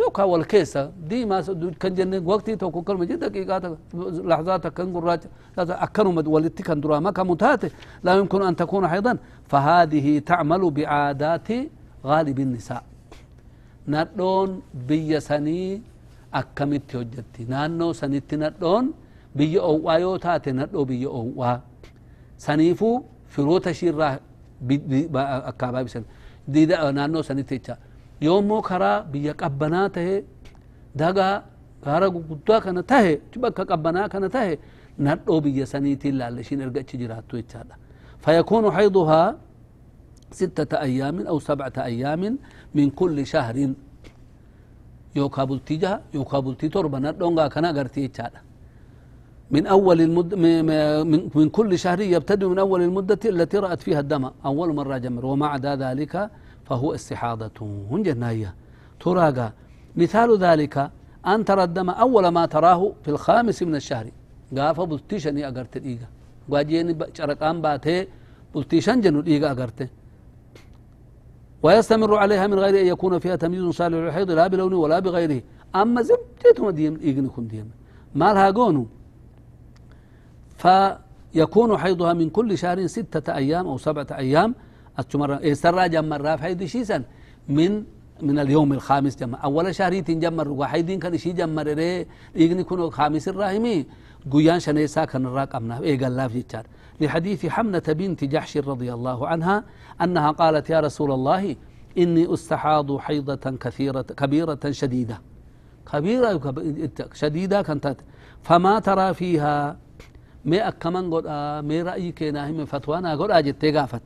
يوكا 0.00 0.22
والكيسة. 0.22 0.92
دي 1.08 1.24
ما 1.24 1.40
كان 1.80 1.94
جن 1.94 2.12
وقتي 2.26 2.56
تو 2.56 2.70
كل 2.70 2.96
مجد 3.00 3.18
دقيقات 3.24 3.62
لحظات 4.30 4.66
كان 4.76 4.88
قراج 4.96 5.20
أكنوا 5.58 6.22
ولدت 6.34 6.62
كان 6.62 6.80
دراما 6.80 7.10
كمتات 7.10 7.62
لا 8.04 8.12
يمكن 8.14 8.42
أن 8.42 8.56
تكون 8.56 8.88
حيضا 8.88 9.18
فهذه 9.50 10.06
تعمل 10.18 10.62
بعادات 10.70 11.48
غالب 12.04 12.38
النساء. 12.46 12.82
ندون 13.88 14.48
بي 14.88 15.20
سني 15.20 15.82
أكمت 16.34 16.96
هجتي 16.96 17.42
نانو 17.52 17.92
سنت 18.00 18.30
ندون 18.34 18.84
بي 19.36 19.60
أو 19.60 20.16
تاتي 20.16 20.52
ندو 20.52 20.84
بي 20.84 21.06
أو 21.06 21.58
سنيفو 22.46 22.90
فروت 23.32 23.66
شيرا 23.78 24.18
أكابا 25.50 25.82
بسن 25.82 26.02
دي 26.48 26.66
نانو 26.66 27.22
سنت 27.28 27.50
yoommoo 28.20 28.62
karaa 28.62 29.02
biyya 29.12 29.34
qabbanaa 29.34 29.88
tahe 29.88 30.24
dagaa 30.96 31.42
gaara 31.84 32.08
guguddaa 32.10 32.60
kana 32.60 32.82
tahe 32.82 33.20
bakka 33.40 33.64
qabbanaa 33.64 34.08
kana 34.08 34.28
tahe 34.28 34.58
nadhoo 34.98 35.40
biyya 35.40 35.66
saniitiin 35.66 36.18
laalla 36.18 36.40
ishin 36.40 36.60
erga 36.60 36.80
achi 36.80 36.96
فيكون 38.26 38.64
حيضها 38.70 39.22
ستة 40.32 40.80
أيام 40.88 41.26
أو 41.30 41.38
سبعة 41.38 41.76
أيام 41.78 42.22
من 42.74 42.90
كل 42.90 43.26
شهر. 43.26 43.56
يوكا 45.16 45.44
بلتيجا 45.44 45.92
يوكا 46.14 46.38
بلتي 46.38 46.68
تربة 46.68 46.98
ندونغا 46.98 47.48
كنا 47.54 47.70
غرتي 47.70 48.10
من 49.50 49.66
أول 49.66 50.00
المد 50.00 50.34
من, 50.34 50.66
من 51.38 51.48
كل 51.48 51.78
شهر 51.78 52.00
يبتدئ 52.00 52.46
من 52.46 52.58
أول 52.58 52.82
المدة 52.82 53.22
التي 53.24 53.58
رأت 53.58 53.80
فيها 53.86 54.00
الدم. 54.00 54.24
أول 54.44 54.74
مرة 54.74 54.98
جمر. 54.98 55.24
وما 55.26 55.46
عدا 55.46 55.72
ذلك 55.76 56.30
فهو 56.68 56.94
استحاضة 56.94 57.58
جناية 57.90 58.54
تراغا 59.00 59.52
مثال 59.96 60.38
ذلك 60.38 60.90
أن 61.26 61.44
ترى 61.44 61.62
الدم 61.64 61.90
أول 61.90 62.28
ما 62.28 62.46
تراه 62.46 62.92
في 63.02 63.10
الخامس 63.10 63.62
من 63.62 63.74
الشهر. 63.74 64.06
قاف 64.56 64.80
بلتيشني 64.80 65.48
أقرت 65.48 65.76
الإيغا 65.76 66.08
واجيني 66.48 66.98
شرقان 67.14 67.60
باتي 67.60 68.08
بلتيشن 68.54 69.00
جنو 69.00 69.20
الإيغا 69.20 69.52
أقرت 69.52 69.88
ويستمر 71.62 72.14
عليها 72.14 72.46
من 72.46 72.58
غير 72.58 72.80
أن 72.80 72.86
يكون 72.86 73.18
فيها 73.18 73.36
تمييز 73.36 73.64
صالح 73.74 73.96
للحيض 73.96 74.30
لا 74.30 74.46
بلونه 74.46 74.76
ولا 74.76 74.98
بغيره. 74.98 75.42
أما 75.74 76.02
زبجتهم 76.02 76.70
ديم 76.70 76.94
إيغنكم 77.02 77.46
ديم. 77.46 77.70
ما 78.14 78.32
لها 78.34 78.50
قونو. 78.50 78.86
فيكون 80.62 81.78
حيضها 81.78 82.12
من 82.12 82.30
كل 82.30 82.58
شهر 82.58 82.86
ستة 82.86 83.34
أيام 83.34 83.66
أو 83.66 83.78
سبعة 83.78 84.06
أيام 84.12 84.54
أتشمر 84.98 85.52
إسرى 85.52 85.88
جمر 85.88 86.20
رافع 86.20 86.64
شيسا 86.64 87.02
من 87.48 87.84
من 88.22 88.38
اليوم 88.38 88.72
الخامس 88.72 89.16
جمر. 89.16 89.38
أول 89.44 89.74
شهري 89.74 90.02
تنجمر 90.02 90.48
وحيدين 90.48 90.98
كان 90.98 91.18
شي 91.18 91.32
جمر 91.32 91.66
ري 91.66 92.06
إيغني 92.36 92.64
كنو 92.64 92.90
خامس 92.90 93.28
الراهمي. 93.28 93.86
قيان 94.30 94.60
شنيسا 94.60 95.04
كان 95.04 95.26
الراق 95.26 95.56
أمنا 95.56 95.80
إيقال 95.82 96.16
لا 96.16 96.28
في 96.28 96.44
جار 96.52 96.66
لحديث 97.00 97.46
حمنة 97.46 97.82
بنت 97.88 98.24
جحش 98.24 98.56
رضي 98.56 98.92
الله 98.92 99.28
عنها 99.28 99.64
أنها 100.02 100.30
قالت 100.30 100.70
يا 100.70 100.80
رسول 100.80 101.12
الله 101.12 101.56
إني 101.98 102.34
أستحاض 102.34 102.98
حيضة 102.98 103.56
كثيرة 103.60 104.02
كبيرة 104.02 104.58
شديدة. 104.70 105.20
كبيرة 105.92 106.54
شديدة 107.12 107.62
كانت. 107.62 107.96
فما 108.42 108.78
ترى 108.78 109.14
فيها 109.14 109.76
مي 110.44 110.68
أكمن 110.68 111.14
قد 111.14 111.24
مي 111.64 111.82
رأيك 111.82 112.22
ناهم 112.22 112.64
فتوانا 112.64 113.14
قد 113.14 113.30
أجت 113.30 113.62
تقافت 113.62 114.02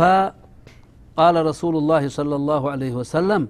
فقال 0.00 1.46
رسول 1.46 1.76
الله 1.76 2.08
صلى 2.08 2.36
الله 2.36 2.70
عليه 2.70 2.92
وسلم 2.92 3.48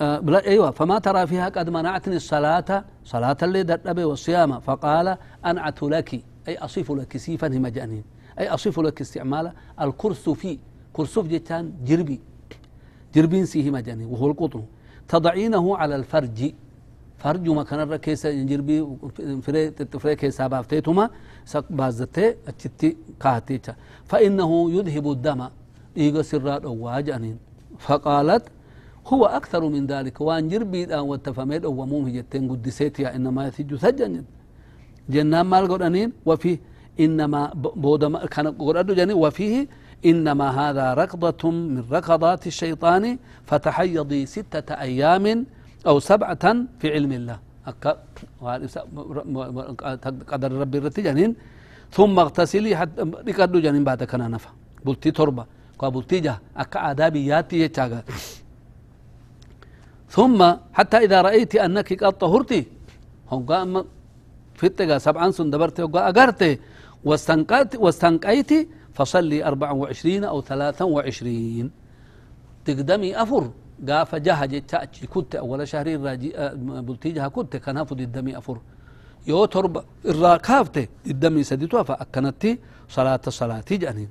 آه 0.00 0.42
أيوه 0.46 0.70
فما 0.70 0.98
ترى 0.98 1.26
فيها 1.26 1.48
قد 1.48 1.70
منعتني 1.70 2.16
الصلاة؟ 2.16 2.84
صلاة 3.04 3.36
اللي 3.42 3.62
دردبه 3.62 4.04
والصيام. 4.04 4.60
فقال 4.60 5.16
أنعت 5.46 5.82
لك 5.82 6.22
أي 6.48 6.58
أصف 6.58 6.92
لك 6.92 7.16
سيفا 7.16 7.46
هم 7.46 7.66
جانين 7.66 8.04
أي 8.38 8.48
أصف 8.48 8.80
لك 8.80 9.00
استعمال 9.00 9.52
الكرس 9.80 10.28
في 10.28 10.58
كرسف 10.92 11.26
جتان 11.26 11.72
جربي. 11.84 12.20
جربين 13.14 13.46
سيه 13.46 13.70
مجانين 13.70 14.06
وهو 14.06 14.30
القطن. 14.30 14.62
تضعينه 15.08 15.76
على 15.76 15.96
الفرج. 15.96 16.54
فرج 17.18 17.48
ما 17.48 17.62
كان 17.62 17.80
الركيسة 17.80 18.30
جربي 18.50 18.86
فري 19.42 19.72
فري 20.02 20.16
كيسا 20.16 20.46
بافتيتما 20.46 21.10
بازتي 21.70 22.26
اتشتي 22.48 22.96
كاتيتا 23.22 23.74
فإنه 24.10 24.50
يذهب 24.76 25.06
الدم. 25.10 25.40
إيغا 25.98 26.22
سرات 26.22 26.64
واجانين 26.64 27.36
فقالت 27.78 28.44
هو 29.06 29.22
أكثر 29.26 29.62
من 29.74 29.86
ذلك. 29.86 30.20
وان 30.20 30.48
جربي 30.48 30.84
الآن 30.84 31.04
والتفاميد 31.10 31.64
أو 31.64 31.86
موم 31.86 32.08
جتين 32.08 32.50
قدسيت 32.50 33.00
يا 33.00 33.16
إنما 33.16 33.46
يثج 33.48 33.74
سجن. 33.74 34.24
جنان 35.10 35.46
مال 35.46 35.64
قرانين 35.68 36.12
وفيه 36.26 36.58
إنما 37.00 37.40
بودما 37.82 38.26
كان 38.26 38.46
قرأدو 38.62 38.94
جاني 38.94 39.14
وفيه 39.24 39.66
إنما 40.06 40.48
هذا 40.60 40.94
ركضة 40.94 41.50
من 41.50 41.84
ركضات 41.90 42.46
الشيطان. 42.46 43.18
فتحيضي 43.48 44.26
ستة 44.26 44.68
أيام. 44.74 45.46
أو 45.86 45.98
سبعة 45.98 46.44
في 46.80 46.92
علم 46.92 47.12
الله. 47.12 47.38
قدر 50.32 50.52
ربي 50.52 50.78
الرتي 50.78 51.02
جانين 51.02 51.36
ثم 51.92 52.18
اغتسلي 52.18 52.76
حتى 52.76 53.02
ركضو 53.28 53.58
جانين 53.60 53.84
بعد 53.84 54.04
كان 54.04 54.30
نفا 54.30 54.50
بلتي 54.84 55.10
تربة. 55.10 55.44
قابلتي 55.78 56.20
جه. 56.20 56.38
أكا 56.56 56.90
آدابياتي 56.90 57.56
يتشاغا 57.60 58.02
ثم 60.08 60.52
حتى 60.72 60.96
إذا 60.96 61.22
رأيت 61.22 61.54
أنك 61.56 62.04
قد 62.04 62.12
طهرتي 62.18 62.66
هم 63.30 63.46
قام 63.46 63.84
فتقى 64.54 64.98
سبعا 64.98 65.30
سن 65.30 65.50
دبرتي 65.50 65.82
وقا 65.82 66.08
أقرتي 66.08 66.58
واستنقيت 67.04 67.76
واستنقيت 67.76 68.50
فصلي 68.94 69.44
أربعا 69.44 69.72
وعشرين 69.72 70.24
أو 70.24 70.42
ثلاثا 70.42 70.84
وعشرين. 70.84 71.70
تقدمي 72.64 73.22
أفر. 73.22 73.50
قاف 73.88 74.14
جها 74.14 74.44
جتاجي 74.46 75.06
كنت 75.06 75.34
أول 75.34 75.68
شهر 75.68 75.86
الراجي 75.86 76.32
بلتي 76.86 77.10
جها 77.10 77.28
كنت 77.28 77.56
كان 77.56 77.76
هفد 77.76 78.00
الدمي 78.00 78.38
أفر. 78.38 78.58
يو 79.26 79.44
ترب 79.44 79.84
الراكافته 80.04 80.88
الدمي 81.06 81.42
سديتها 81.42 81.82
فأكنتي 81.82 82.58
صلاة 82.88 83.20
صلاتي 83.28 83.76
جانين 83.76 84.08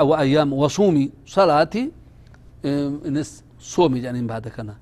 وأيام 0.00 0.52
وصومي 0.52 1.10
صلاتي 1.26 1.92
نس 3.16 3.44
صومي 3.60 4.00
جانين 4.00 4.26
بعد 4.26 4.48
كنا. 4.48 4.76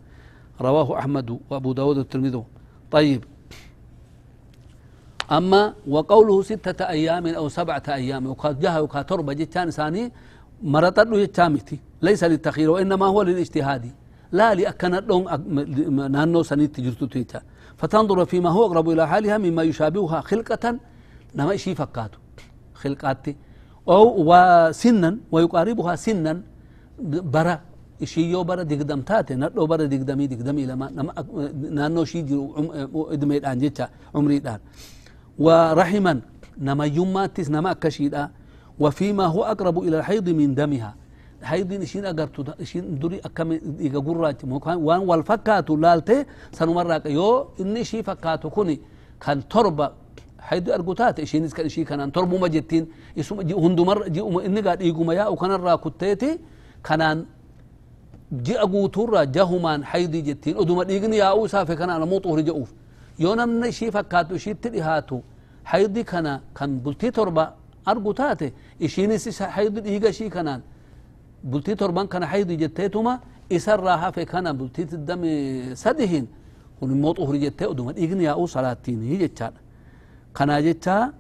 رواه 0.60 0.98
أحمد 0.98 1.38
وأبو 1.50 1.72
داود 1.72 1.98
والترمذي. 1.98 2.44
طيب. 2.90 3.24
أما 5.32 5.74
وقوله 5.88 6.42
ستة 6.42 6.88
أيام 6.88 7.26
أو 7.26 7.48
سبعة 7.48 7.82
أيام 7.88 8.26
وقد 8.26 8.60
جاء 8.60 8.82
وقد 8.82 9.06
تربة 9.06 9.32
جتان 9.32 9.70
ثاني 9.70 10.12
مرتد 10.62 11.14
جتامتي 11.14 11.78
ليس 12.02 12.25
للتخير 12.25 12.71
وإنما 12.71 13.07
هو 13.07 13.23
للاجتهاد. 13.23 13.85
لا 14.33 14.54
لأكن 14.54 14.95
لهم 14.95 15.25
نانو 16.14 16.42
سنيت 16.42 16.76
تجرتو 16.76 17.07
تيتا 17.07 17.40
فتنظر 17.76 18.25
فيما 18.25 18.50
هو 18.50 18.66
أقرب 18.66 18.90
إلى 18.90 19.09
حالها 19.09 19.38
مما 19.38 19.62
يشابهها 19.62 20.21
خلقة 20.21 20.64
نما 21.35 21.57
شي 21.57 21.75
فكاتو 21.75 22.19
خلقاتي 22.75 23.37
أو 23.88 24.04
وسنا 24.28 25.11
ويقاربها 25.33 25.95
سنا 25.97 26.42
برا. 27.35 27.61
ishiyoo 28.00 28.45
bara 28.45 28.64
digdam 28.64 29.02
taate 29.04 29.37
nadhoo 29.37 29.66
bara 29.66 29.85
digdamii 29.87 30.28
digdamii 30.33 30.66
lama 30.66 30.90
naannoo 31.76 32.02
ishii 32.02 32.23
jiru 32.23 32.42
idmeedhaan 33.14 33.59
jecha 33.61 33.88
umriidhaan 34.14 34.61
ورحما. 35.38 36.21
نما 36.61 36.85
يماتس 36.87 37.50
نما 37.50 37.71
أكشيدا. 37.71 38.30
وفيما 38.78 39.26
هو 39.26 39.45
أقرب 39.45 39.78
إلى 39.78 39.99
الحيض 39.99 40.28
من 40.28 40.54
دمها. 40.54 40.95
حيض 41.49 41.70
إشين 41.87 42.04
أقرت 42.11 42.37
إشين 42.64 42.85
دري 43.02 43.18
أكم 43.28 43.49
إيجا 43.85 43.99
قرات 44.06 44.40
وان 44.88 45.00
والفكات 45.11 45.68
لالتي 45.70 46.16
سنمرق 46.59 47.04
يو 47.18 47.28
إني 47.61 47.85
شي 47.90 47.99
فكات 48.09 48.42
كوني 48.54 48.76
كان 49.23 49.38
تربة 49.52 49.87
حيض 50.49 50.66
أرقوتات 50.76 51.16
إشين 51.25 51.44
إسكان 51.49 51.66
إشي 51.70 51.85
كان 51.88 52.12
تربو 52.12 52.37
مجتين 52.44 52.85
إسم 53.20 53.37
هندو 53.64 53.82
مر 53.88 53.99
جي 54.14 54.20
إني 54.49 54.61
قاد 54.66 54.78
إيقو 54.87 55.02
ميا 55.09 55.25
وكان 55.32 55.50
الراكوتيتي 55.59 56.30
كانان 56.87 57.18
ji'a 58.47 58.64
guutuurraa 58.73 59.26
jahumaan 59.26 59.82
haydii 59.82 60.23
jettiin 60.28 60.56
oduma 60.62 60.85
dhiigni 60.88 61.16
yaa'uu 61.18 61.47
isaa 61.47 61.64
fe 61.66 61.75
kana 61.76 61.99
namuu 61.99 62.20
xuhri 62.25 62.42
je'uuf 62.49 62.70
yoo 63.18 63.35
namni 63.40 63.68
ishii 63.73 63.90
fakkaatu 63.97 64.35
ishiitti 64.38 64.68
dhihaatu 64.75 65.16
haydi 65.73 66.04
kana 66.04 66.32
kan 66.54 66.70
bultii 66.85 67.11
torba 67.16 67.44
argu 67.90 68.14
taate 68.20 68.52
ishiinis 68.87 69.25
haydi 69.56 69.80
dhiiga 69.87 70.09
ishii 70.14 70.30
kanaan 70.37 70.61
bultii 71.42 71.76
torban 71.76 72.06
kana 72.09 72.26
haydi 72.26 72.56
jetteetuma 72.59 73.20
isarraa 73.50 73.97
hafe 73.97 74.25
kana 74.26 74.54
bultii 74.54 74.85
diddami 74.90 75.32
sadihin 75.76 76.28
kun 76.80 76.90
immoo 76.90 77.14
xuhuri 77.14 77.38
jettee 77.40 77.66
oduma 77.66 77.92
dhiigni 77.92 78.25
yaa'uu 78.25 78.49
salaattiini 78.49 79.18
jechaadha 79.18 79.61
kanaa 80.32 80.61
jecha 80.62 81.12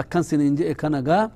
akkan 0.00 0.22
siniin 0.22 0.56
je'e 0.56 0.74
kana 0.74 1.02
gaa 1.02 1.30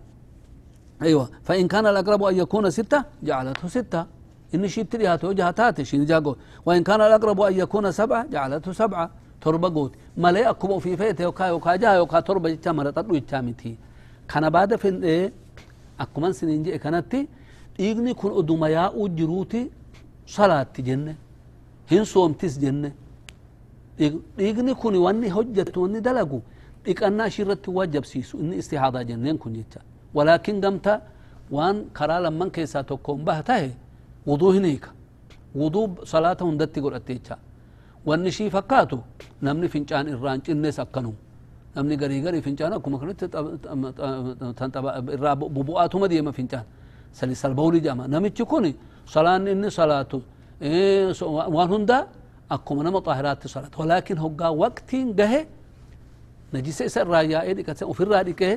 أيوة. 1.02 1.30
فإن 1.46 1.68
كان 1.68 1.86
الأقرب 1.86 2.22
أن 2.22 2.36
يكون 2.42 2.70
ستة 2.70 3.04
جعلته 3.22 3.68
ستة. 3.68 4.06
إن 4.54 4.68
شيت 4.68 4.96
لها 4.96 5.16
جهتات 5.16 5.82
شين 5.82 6.04
جاكو 6.04 6.36
وإن 6.66 6.82
كان 6.82 7.00
الأقرب 7.00 7.40
أن 7.40 7.54
يكون 7.62 7.92
سبعة 7.92 8.26
جعلته 8.26 8.72
سبعة. 8.72 9.10
تربة 9.40 9.68
قوت 9.74 9.92
ملي 10.16 10.50
أكبو 10.50 10.78
في 10.78 10.96
فيته 10.96 11.22
يوكا 11.22 11.44
يوكا 11.44 11.76
جا 11.76 11.90
يوكا 11.92 12.20
تربة 12.20 12.50
جتا 12.50 12.72
مرة 12.72 12.90
تدو 12.90 13.14
جتامتي 13.14 13.76
كان 14.28 14.50
بعد 14.50 14.76
في 14.76 14.88
إيه؟ 15.02 15.32
أكمان 16.00 16.32
سنين 16.32 16.62
جئ 16.62 16.78
كانت 16.78 17.14
إيغني 17.80 18.12
كن 18.20 18.30
أدوما 18.38 18.68
يا 18.76 18.84
جروتي 19.18 19.62
صلاة 20.36 20.74
جنة 20.88 21.14
هن 21.92 22.04
صومتس 22.12 22.54
جنة 22.62 22.90
إيغني 24.44 24.72
كن 24.80 24.94
واني 25.04 25.28
حجة 25.36 25.72
واني 25.82 26.00
دلقو 26.06 26.38
إيقنا 26.88 27.24
شرت 27.34 27.64
واجب 27.78 28.04
سيسو 28.12 28.34
إني 28.42 28.54
استحاضة 28.62 29.00
جنين 29.08 29.36
كن 29.42 29.52
جتا 29.56 29.80
ولكن 30.16 30.54
قمت 30.64 30.86
وان 31.54 31.76
كرا 31.96 32.16
لمن 32.24 32.48
كيسا 32.54 32.80
تكون 32.88 33.18
بهته 33.26 33.62
وضوه 34.28 34.56
نيكا 34.64 34.90
وضوء 35.60 35.88
صلاة 36.12 36.38
هندتي 36.48 36.80
قل 36.84 36.94
أتيجا 37.00 37.36
wanni 38.08 38.32
shii 38.32 38.50
fakkaatu 38.50 38.98
namni 39.42 39.68
fincaan 39.68 40.08
irraan 40.08 40.40
cinnes 40.46 40.78
akkanum 40.84 41.14
namni 41.76 41.96
garii 42.00 42.20
garii 42.24 42.42
fincaan 42.46 42.72
akkuma 42.72 42.96
kanatti 43.00 43.24
irraa 45.16 45.34
bubu'aatuma 45.56 46.06
deema 46.12 46.32
fincaan 46.38 46.64
salisalbawli 47.12 47.80
jedhama 47.80 48.08
namichi 48.08 48.44
kun 48.44 48.64
salaanni 49.14 49.50
inni 49.54 49.70
salaatu 49.70 50.22
waan 51.56 51.68
hunda 51.72 51.98
akkuma 52.50 52.82
nama 52.84 53.00
xaahiraatti 53.06 53.48
salaata 53.48 53.76
walaakin 53.82 54.18
hoggaa 54.24 54.50
waqtiin 54.62 55.14
gahe 55.18 55.40
najisa 56.52 56.84
isa 56.88 57.00
irraa 57.04 57.22
yaa'ee 57.34 57.54
dhiqate 57.58 57.84
ofirraa 57.92 58.22
dhiqee 58.28 58.54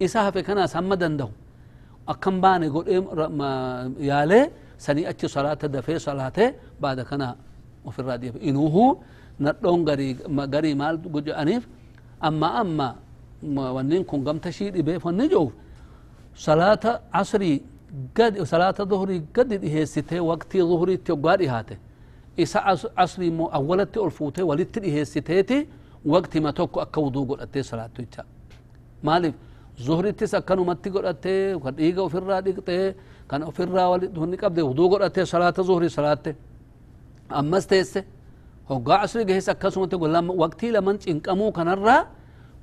isa 0.00 0.18
hafe 0.26 0.40
kanaas 0.42 0.72
hamma 0.78 0.96
danda'u 1.02 1.30
akkan 2.12 2.36
baane 2.44 2.66
godhee 2.74 3.00
yaalee 4.10 4.44
sanii 4.78 5.06
achi 5.12 5.26
salaata 5.28 5.68
dafee 5.68 5.98
salaatee 5.98 6.48
baada 6.80 7.04
kana 7.04 7.36
ofirraa 7.88 8.16
dhiife 8.22 8.38
inuuhu 8.48 8.84
nadhoon 9.40 9.80
garii 10.54 10.74
maal 10.80 10.96
jedhaniif 11.26 11.64
amma 12.28 12.48
amma 12.62 12.88
wannin 13.76 14.04
kun 14.04 14.24
gamta 14.24 14.52
shii 14.52 14.70
dhibeef 14.74 15.04
wanni 17.92 18.34
jedhuuf 18.34 18.44
salaata 18.44 18.44
asrii 18.44 18.44
gad 18.44 18.44
salaata 18.44 18.84
zuhrii 18.90 19.22
gadi 19.34 19.58
dhiheessitee 19.58 20.20
waqtii 20.20 20.60
zuhriitti 20.60 21.12
hoggaa 21.12 21.36
dhihaate 21.36 21.78
isa 22.36 22.60
asrii 22.96 23.28
immoo 23.28 23.48
awwalatti 23.52 23.98
ol 23.98 24.10
fuutee 24.10 24.42
walitti 24.44 24.80
dhiheessiteeti 24.80 25.68
waqtima 26.06 26.52
tokko 26.52 26.80
akka 26.80 27.00
wuduu 27.00 27.24
godhattee 27.26 27.62
salaattu 27.62 28.02
jecha 28.02 28.24
maaliif 29.02 29.34
zuhrittis 29.86 30.34
akkanumatti 30.34 30.90
godhattee 30.90 31.58
kan 31.64 31.74
dhiiga 31.76 32.02
ofirraa 32.02 32.40
dhiqxee 32.46 32.94
kan 33.28 33.42
ofirraa 33.42 33.88
walitti 33.90 34.36
qabde 34.36 34.62
wuduu 34.62 34.88
godhattee 34.88 35.26
salaata 35.26 35.62
zuhrii 35.62 35.90
salaatte 35.90 36.36
ammas 37.28 37.66
teesse 37.66 38.04
hoggaa 38.68 38.98
asri 39.06 39.24
gahes 39.24 39.48
akkasumatti 39.48 39.96
waqtii 40.42 40.70
laman 40.76 40.98
cinqamuu 40.98 41.52
kanarraa 41.52 42.06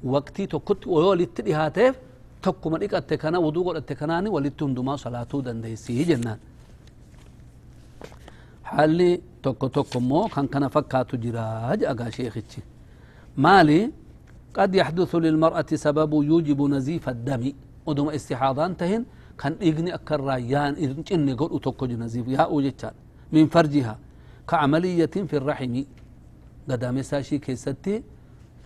waqtii 0.04 0.48
tokkotti 0.48 0.90
yoo 0.90 1.10
walitti 1.10 1.42
dhihaateef 1.48 1.96
تكما 2.46 2.78
إيك 2.82 2.94
أتكنا 2.94 3.38
ودوغ 3.46 3.68
أتكناني 3.78 4.30
ولتون 4.36 4.74
دوما 4.78 4.96
صلاة 5.04 5.32
دن 5.46 5.62
ديسي 5.64 6.04
جنان 6.10 6.40
حالي 8.70 9.10
تقو 9.44 9.68
تقو 9.76 10.00
مو 10.10 10.28
كان 10.34 10.46
كان 10.54 10.64
فكاتو 10.76 11.16
جراج 11.24 11.80
أغا 11.92 12.10
شيخي 12.18 12.44
مالي 13.44 13.80
قد 14.58 14.76
يحدث 14.76 15.12
للمرأة 15.26 15.70
سبب 15.86 16.12
يوجب 16.30 16.60
نزيف 16.74 17.06
الدم 17.16 17.44
ودوما 17.88 18.16
استحاضان 18.16 18.72
تهن 18.80 19.04
كان 19.40 19.54
إغني 19.68 19.90
أكر 19.98 20.20
رايان 20.30 20.74
إذن 20.84 21.36
قول 21.40 21.50
أتقو 21.56 21.86
جنزيف 21.92 22.26
يا 22.36 22.44
أوجيتان 22.54 22.94
من 23.34 23.46
فرجها 23.54 23.96
كعملية 24.50 25.16
في 25.30 25.36
الرحم 25.42 25.74
قدامي 26.70 27.04
ساشي 27.04 27.38
كيستي 27.46 27.96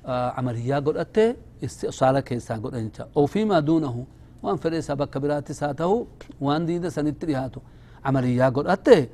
آه 0.06 0.30
عملية 0.38 0.76
قول 0.86 0.98
أتي 1.04 1.28
استئصالة 1.64 2.20
كيسا 2.20 2.56
أنت 2.74 3.08
أو 3.18 3.26
فيما 3.26 3.60
دونه 3.60 4.06
وان 4.44 4.56
فريسا 4.56 4.94
بك 4.94 5.18
براتي 5.18 5.54
ساته 5.54 6.08
وان 6.42 6.66
دين 6.66 6.90
سنتريهاتو 6.90 7.62
عملية 8.06 8.50
قد 8.56 8.68
أتي 8.68 9.10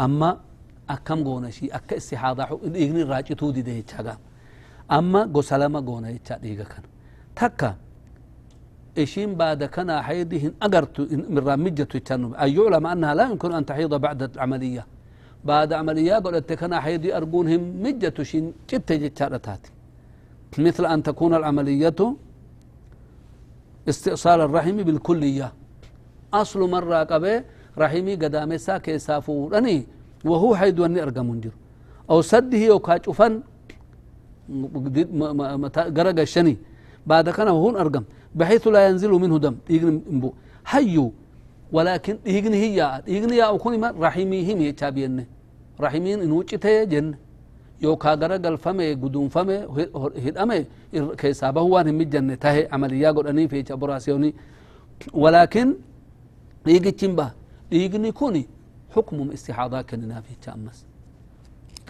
أما 0.00 0.30
أكم 0.90 1.24
قونا 1.24 1.50
شي 1.50 1.66
أكا 1.66 1.96
استحاضة 1.96 2.42
إغني 2.82 3.02
راجي 3.02 3.34
تودي 3.34 3.62
دي 3.62 3.82
چاقا 3.90 4.14
أما 4.98 5.20
قسلما 5.34 5.80
قونا 5.80 6.08
يتشا 6.10 6.36
ديغا 6.44 6.64
كان 6.72 6.84
تكا 7.36 7.70
إشين 8.98 9.34
بعد 9.34 9.64
كان 9.64 9.90
حيدهن 10.06 10.52
أقرت 10.62 10.96
من 11.32 11.38
رامجة 11.48 11.88
يتشانو 11.94 12.34
أن 12.34 12.48
يعلم 12.56 12.84
أنها 12.86 13.14
لا 13.18 13.24
يمكن 13.30 13.52
أن 13.58 13.66
تحيض 13.66 13.94
بعد 13.94 14.20
العملية 14.22 14.86
بعد 15.44 15.72
عملية 15.72 16.14
قلت 16.24 16.52
كان 16.60 16.72
حيدي 16.84 17.16
أرجونهم 17.16 17.62
مجة 17.84 18.22
شين 18.30 18.44
جت 18.68 18.92
جتشارتاتي 19.02 19.70
مثل 20.58 20.86
أن 20.86 21.02
تكون 21.02 21.34
العملية 21.34 22.16
استئصال 23.88 24.40
الرحم 24.40 24.76
بالكلية. 24.76 25.52
أصل 26.34 26.70
مرة 26.70 27.04
قبل 27.04 27.44
رحمي 27.78 28.14
قدامسا 28.14 28.78
كيسافو 28.78 29.48
رني 29.48 29.86
وهو 30.24 30.56
حيد 30.56 30.80
وني 30.80 31.02
أرقم 31.02 31.26
منجر. 31.26 31.54
أو 32.10 32.22
سده 32.22 32.74
وكاچفن 32.74 33.32
قرق 35.96 36.20
الشني. 36.20 36.56
بعد 37.06 37.30
كان 37.30 37.48
هون 37.48 37.76
أرقم 37.76 38.04
بحيث 38.34 38.68
لا 38.68 38.88
ينزل 38.88 39.10
منه 39.10 39.38
دم 39.38 39.56
يقنم 39.70 40.32
حيو 40.64 41.12
ولكن 41.72 42.18
يقني 42.26 42.56
هي 42.56 43.02
يقني 43.06 43.36
يا 43.36 43.54
أكون 43.54 43.84
رحمي 43.84 44.52
هم 44.52 44.60
يتابينه 44.62 45.26
رحمين 45.80 46.20
إن 46.20 46.32
وجته 46.32 46.84
جن 47.82 47.88
يوكا 47.88 48.14
غرا 48.14 48.36
غلفمه 48.36 48.92
غدونفمه 49.02 49.56
هدمه 50.26 50.64
كيسابه 51.20 51.62
وان 51.62 51.88
هم 51.88 52.02
جنة 52.02 52.34
تاه 52.34 52.68
عمليا 52.72 53.10
غدني 53.10 53.48
في 53.48 53.62
جبراسيوني 53.62 54.34
ولكن 55.12 55.66
يجي 56.66 56.90
تشمبا 56.90 57.30
يجني 57.72 58.12
كوني 58.12 58.46
حكم 58.94 59.30
استحاضة 59.36 59.82
كننا 59.82 60.20
في 60.20 60.34
تامس 60.42 60.78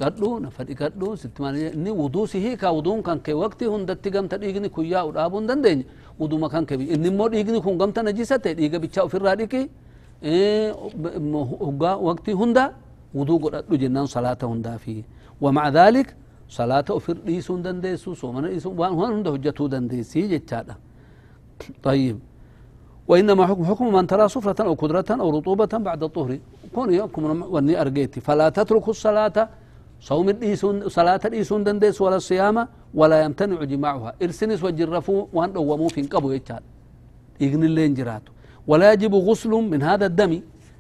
قدو 0.00 0.38
نفدي 0.38 0.74
قدو 0.74 1.14
ست 1.14 1.40
مالي 1.40 1.70
ني 1.84 1.90
وضو 1.90 2.26
سيه 2.26 2.54
كا 2.54 2.68
وضون 2.68 3.02
كان 3.06 3.18
كي 3.18 3.32
وقت 3.32 3.62
هندت 3.62 4.04
قمت 4.14 4.34
ديغني 4.34 4.68
كويا 4.68 5.00
ودابون 5.02 5.46
دندين 5.46 5.84
وضو 6.20 6.36
مكان 6.38 6.64
كبي 6.68 6.94
ان 6.94 7.16
مو 7.16 7.28
ديغني 7.28 7.60
كون 7.60 7.78
قمت 7.82 7.98
نجيسته 7.98 8.52
ديغا 8.52 8.78
بيچا 8.82 9.06
في 9.10 9.16
الراديكي 9.20 9.62
إيه 10.22 10.72
وقت 12.08 12.30
هندا 12.30 12.64
وضو 13.14 13.34
قد 13.38 13.74
جنان 13.82 14.06
صلاة 14.06 14.38
هندا 14.42 14.76
فيه 14.76 15.02
ومع 15.40 15.68
ذلك 15.68 16.16
صلاة 16.48 16.84
أفر 16.90 17.16
ديسون 17.26 17.62
دنديسو 17.62 18.14
سومنا 18.14 18.48
ديسون 18.48 18.78
وان 18.78 18.92
هندا 18.92 19.30
هجتو 19.30 19.66
دنديسي 19.66 20.28
جتشادا. 20.28 20.74
طيب. 21.82 22.18
وإنما 23.08 23.46
حكم 23.46 23.64
حكم 23.64 23.86
من 23.94 24.06
ترى 24.06 24.28
صفرة 24.28 24.64
أو 24.64 24.74
قدرة 24.74 25.04
أو 25.10 25.38
رطوبة 25.38 25.72
بعد 25.88 26.02
الطهر. 26.02 26.38
كون 26.74 26.88
يحكم 26.94 27.42
وني 27.54 27.80
أرجيتي 27.80 28.20
فلا 28.20 28.48
تترك 28.48 28.88
الصلاة. 28.88 29.48
صوم 30.00 30.28
الديسون 30.28 30.88
صلاة 30.88 31.20
الديسون 31.24 31.64
دنديس 31.64 32.00
ولا 32.00 32.16
الصيام 32.16 32.68
ولا 32.94 33.22
يمتنع 33.24 33.64
جماعها. 33.64 34.14
إرسنس 34.22 34.64
وجرفوا 34.64 35.26
وان 35.32 35.52
دوموا 35.52 35.88
في 35.88 36.00
انقبوا 36.00 36.34
يتشاد. 36.34 36.62
يغن 37.40 37.64
اللين 37.64 37.94
جراتو. 37.94 38.32
ولا 38.66 38.92
يجب 38.92 39.14
غسل 39.14 39.50
من 39.50 39.82
هذا 39.82 40.06
الدم. 40.06 40.32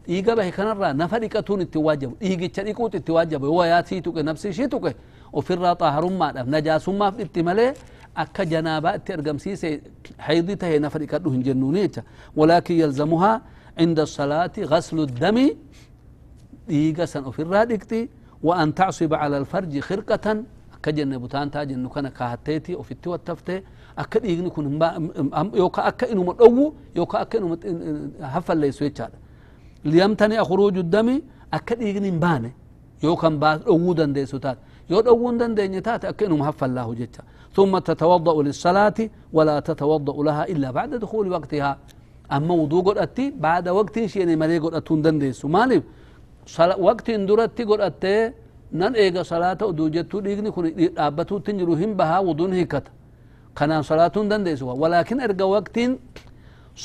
Dhiiga 0.06 0.36
bahe 0.36 0.50
kanarraa 0.50 0.92
nafa 0.92 1.18
dhiqatuun 1.20 1.60
itti 1.60 1.78
waajabu 1.78 2.16
dhiigicha 2.20 2.62
dhiquut 2.64 2.94
itti 2.94 3.12
waajabu 3.12 3.46
yoo 3.46 3.64
yaatii 3.66 4.00
tuqe 4.02 4.22
nafsi 4.22 4.48
ishii 4.48 4.68
tuqe 4.68 4.94
ofirraa 5.32 5.74
xaaharummaadhaaf 5.74 6.46
najaasummaaf 6.54 7.14
dhitti 7.16 7.42
malee 7.42 7.72
akka 8.14 8.44
janaabaa 8.46 8.94
itti 8.96 9.12
argamsiise 9.12 9.80
haydi 10.26 10.56
tahe 10.56 10.78
nafa 10.78 10.98
dhiqadhu 10.98 11.30
hin 11.30 11.42
jennuuni 11.42 11.80
jecha 11.80 12.02
walaakin 12.36 12.78
yalzamuhaa 12.82 13.40
cinda 13.78 14.02
asalaati 14.02 14.60
gaslu 14.72 15.06
dami 15.06 15.46
dhiiga 16.68 17.06
san 17.06 17.24
ofirraa 17.24 17.64
dhiqxi 17.66 18.08
wa 18.42 18.56
an 18.62 18.72
tacsiba 18.72 19.18
cala 19.18 19.36
alfarji 19.42 19.80
khirqatan 19.80 20.44
akka 20.74 20.92
jenne 20.92 21.18
butaantaa 21.18 21.64
jennu 21.66 21.88
kana 21.90 22.10
kaahatteeti 22.10 22.74
ofitti 22.76 23.08
wattaftee 23.08 23.62
akka 23.96 24.18
dhiigni 24.20 24.50
kun 24.50 24.66
yooka 25.60 25.84
akka 25.84 26.06
inuma 26.08 26.32
dhowwu 26.32 26.74
yooka 26.94 27.18
akka 27.20 27.38
inuma 27.38 27.56
haffalleessu 28.32 28.84
jechaadha 28.84 29.18
ليمتنع 29.92 30.38
خروج 30.48 30.76
الدم 30.84 31.08
أكد 31.56 31.78
إغنين 31.88 32.16
بانه. 32.22 32.52
يوكن 33.04 33.34
باس 33.42 33.58
أو 33.70 33.92
دنديسو 33.98 34.38
تات. 34.44 34.58
يودون 34.90 35.34
دندن 35.40 35.74
تات 35.86 36.02
أكنهم 36.10 36.40
هف 36.46 36.60
الله 36.68 36.88
جتا 37.00 37.22
ثم 37.56 37.72
تتوضأ 37.88 38.36
للصلاة 38.46 38.98
ولا 39.36 39.56
تتوضأ 39.68 40.16
لها 40.26 40.42
إلا 40.52 40.68
بعد 40.76 40.90
دخول 41.02 41.26
وقتها. 41.34 41.72
أما 42.36 42.54
وضوء 42.60 42.82
قد 42.86 42.98
أتي 42.98 43.26
بعد 43.46 43.66
وقت 43.78 43.96
شيء 44.12 44.26
مالي 44.40 44.58
قد 44.64 44.74
أتون 44.78 45.02
دندس 45.04 45.44
مالي؟ 45.56 45.82
وقت 46.86 47.08
درتي 47.28 47.64
قد 47.70 47.80
أتي 47.88 48.14
نن 48.80 48.92
إيغا 49.02 49.22
صلاة 49.32 49.60
أدو 49.62 49.84
جتو 49.94 50.16
ديغني 50.26 50.50
كوني 50.54 50.90
أبتو 51.06 51.38
تنجرو 51.46 51.74
هم 51.80 51.92
بها 51.98 52.18
وضون 52.26 52.52
هيكت. 52.58 52.86
كان 53.56 53.82
صلاة 53.90 54.16
دندس 54.30 54.62
ولكن 54.82 55.16
إرغا 55.26 55.46
وقت 55.54 55.76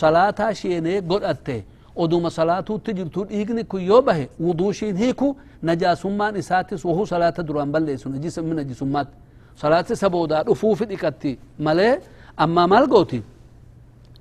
صلاة 0.01 0.39
شيء 0.61 0.77
قد 1.09 1.23
أتي. 1.33 1.59
ودوما 2.01 2.29
صلاته 2.29 2.77
تجب 2.77 3.07
تقول 3.11 3.27
إيجني 3.29 3.63
كي 3.63 3.77
يبه 3.77 4.27
وضوشين 4.39 4.95
هيكو 5.01 5.35
نجاسمان 5.63 6.35
إساتس 6.41 6.85
وهو 6.85 7.05
صلاة 7.05 7.29
دروان 7.29 7.71
بل 7.71 7.81
ليسون 7.87 8.21
جسم 8.21 8.43
من 8.49 8.67
جسمات 8.67 9.07
صلاة 9.63 9.87
سبودا 10.01 10.41
رفوف 10.41 10.83
إكتي. 10.83 11.37
ملي 11.59 11.99
أما 12.39 12.65
مالغوتي 12.65 13.21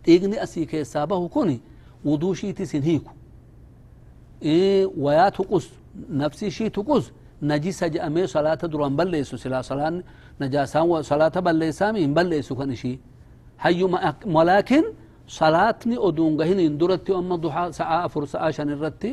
إيجني 0.09 0.43
أسي 0.43 0.65
كي 0.65 0.85
سابه 0.85 1.29
كوني 1.29 1.61
وضوشي 2.05 2.53
تسين 2.53 2.83
هيكو. 2.83 3.13
إيه 4.43 4.87
ويا 4.99 5.29
تقص. 5.29 5.67
نفسي 6.11 6.51
شي 6.51 6.69
تقص. 6.69 7.13
نجيسة 7.43 7.87
جأمي 7.87 8.27
صلاة 8.27 8.55
دروان 8.55 8.97
بل 8.97 9.09
ليسو 9.09 9.37
سلا 9.37 9.63
صلاة 9.63 10.03
نجاسان 10.41 10.83
وصلاة 10.83 11.29
بل 11.29 11.57
ليسامي 11.57 12.07
بل 12.07 12.27
ليسو 12.27 12.55
كنشي 12.55 12.99
حيو 13.59 13.87
ولكن 14.27 14.83
ما... 14.83 15.00
salaatni 15.39 15.97
oduun 16.09 16.37
gahiniin 16.41 16.79
duratti 16.81 17.13
amma 17.15 17.37
duhaa 17.45 17.67
sa'aa 17.79 18.01
afur 18.07 18.27
sa'aa 18.33 18.51
shan 18.57 18.69
irratti 18.75 19.11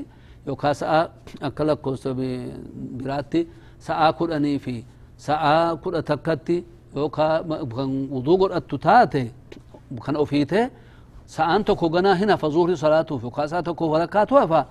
yookaa 0.47 0.73
sa'aa 0.81 1.03
akka 1.47 1.63
lakkoofsa 1.69 2.09
biraatti 2.97 3.41
sa'aa 3.87 4.09
kudhanii 4.19 4.59
fi 4.65 4.75
sa'aa 5.27 5.75
kudha 5.83 6.01
takkatti 6.09 6.57
yookaa 6.95 7.33
kan 7.75 7.91
uduu 8.19 8.37
godhattu 8.41 8.77
taate 8.87 9.23
kan 10.05 10.15
ofiite 10.23 10.61
sa'aan 11.35 11.63
tokko 11.69 11.89
ganaa 11.95 12.15
hin 12.21 12.29
hafa 12.33 12.49
zuhri 12.55 12.77
salaatuuf 12.77 13.23
yookaa 13.23 13.47
sa'a 13.53 13.63
tokko 13.69 13.89
walakkaatu 13.93 14.35
hafa 14.41 14.61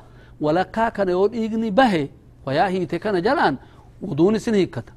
walakkaa 0.40 0.90
kana 0.90 1.10
yoo 1.16 1.28
dhiigni 1.28 1.70
bahe 1.70 2.02
wayaa 2.46 2.68
hiite 2.74 2.98
kana 2.98 3.20
jalaan 3.26 3.58
uduun 4.02 4.34
isin 4.40 4.54
hiikkata 4.54 4.92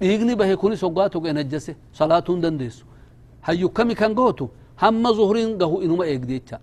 dhiigni 0.00 0.36
bahe 0.36 0.56
kunis 0.56 0.82
hoggaa 0.82 1.08
tokko 1.08 1.28
enajjase 1.28 1.76
zuhriin 5.18 5.58
gahu 5.58 5.82
inuma 5.82 6.04
eegdi 6.06 6.32
jecha 6.38 6.58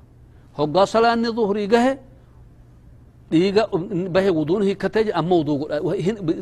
hoggaa 0.58 0.86
salaanni 0.86 1.30
zuhrii 1.38 1.68
gahe 1.68 1.94
dhiiga 3.32 3.68
bahe 4.16 4.30
wuduun 4.30 4.64
hikkatee 4.64 5.12
amma 5.14 5.36
wuduu 5.36 5.68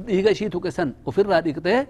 dhiiga 0.07 0.29
ishii 0.31 0.49
tuqe 0.49 0.71
san 0.71 0.93
ofirraa 1.05 1.41
dhiqxee 1.41 1.87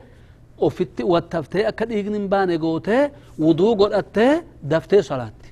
ofitti 0.67 1.03
wattaftee 1.03 1.65
akka 1.71 1.85
dhiigni 1.85 2.17
hin 2.19 2.27
baane 2.33 2.57
gootee 2.57 3.03
wuduu 3.39 3.75
godhattee 3.75 4.43
daftee 4.71 5.01
salaatti 5.01 5.49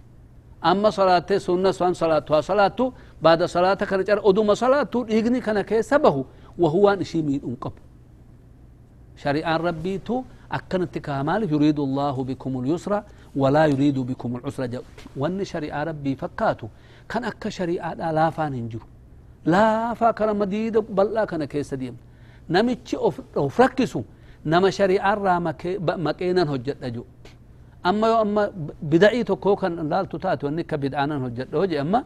amma 0.61 0.91
salaattee 0.91 1.39
sunna 1.39 1.71
waan 1.79 1.95
salaattu 1.95 2.33
haa 2.33 2.41
salaattu 2.41 2.93
baada 3.21 3.47
salaata 3.47 3.85
kana 3.85 4.03
cara 4.03 4.21
oduma 4.29 4.55
salaattu 4.55 5.03
dhiigni 5.09 5.41
kana 5.41 5.63
keessa 5.63 5.99
bahu 5.99 6.25
wahuwaan 6.63 7.01
ishii 7.01 7.23
miidhuun 7.29 7.55
qabu 7.63 7.79
shari'aan 9.23 9.61
rabbiitu 9.67 10.25
akkanatti 10.57 10.99
kaa 11.07 11.23
maaliif 11.23 11.51
yuriidu 11.51 11.83
allahu 11.87 12.25
bikum 12.29 12.61
lyusra 12.65 13.03
ولا 13.35 13.65
يريد 13.65 13.99
بكم 13.99 14.35
العسر 14.35 14.65
جو 14.65 14.81
وأن 15.17 15.43
شريعة 15.43 15.83
ربي 15.83 16.15
فكاتو. 16.15 16.67
كان 17.09 17.23
أكا 17.23 17.49
شريعة 17.49 17.93
لا 17.93 18.29
فان 18.29 18.69
لا 19.45 19.93
فا 19.93 20.11
كان 20.11 20.35
مديد 20.35 20.77
بلا 20.77 21.25
كان 21.25 21.43
كيس 21.45 21.73
ديم. 21.73 21.97
نمتش 22.49 22.95
أفركسو 23.35 24.01
نما 24.45 24.69
شريعة 24.69 25.13
را 25.13 25.39
مكينا 26.07 26.43
هجت 26.51 26.85
جو 26.85 27.03
أما 27.85 28.07
يو 28.07 28.21
أما 28.21 28.51
بدعي 28.81 29.23
تكو 29.23 29.55
كان 29.55 29.89
لال 29.89 30.09
تتاتو 30.09 30.47
أنك 30.47 30.73
بدعانا 30.73 31.27
هجت 31.27 31.55
هجي 31.55 31.81
أما 31.81 32.03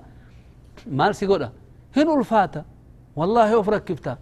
مال 0.87 1.15
سيقودا. 1.15 1.49
هن 1.97 2.19
الفاتا. 2.19 2.63
والله 3.15 3.59
أفركفتا 3.59 4.17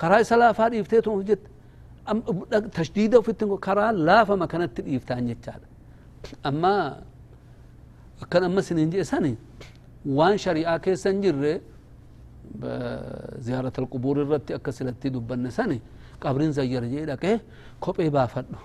كراي 0.00 0.24
سلافا 0.24 0.80
إفتيتو 0.80 1.20
هجت. 1.20 1.38
تشديد 2.74 3.20
في 3.20 3.28
التنكو 3.28 3.56
كرا 3.56 3.92
لا 3.92 4.24
فما 4.24 4.46
كانت 4.46 4.80
الإفتان 4.80 5.28
يتشالا 5.28 5.68
amma 6.42 6.96
sinin 8.62 8.90
jee 8.90 9.04
sani 9.04 9.36
waan 10.06 10.38
shari'aa 10.38 10.78
keessan 10.78 11.22
jirre 11.22 11.60
ziyaarat 13.40 13.78
alqubuur 13.78 14.16
irratti 14.24 14.54
akka 14.54 14.72
silatti 14.72 15.10
dubbanne 15.10 15.50
sani 15.50 15.80
qabrin 16.20 16.52
zayyar 16.52 16.84
jee 16.84 17.06
dhaqee 17.06 17.40
kophee 17.80 18.10
baafadhu 18.10 18.56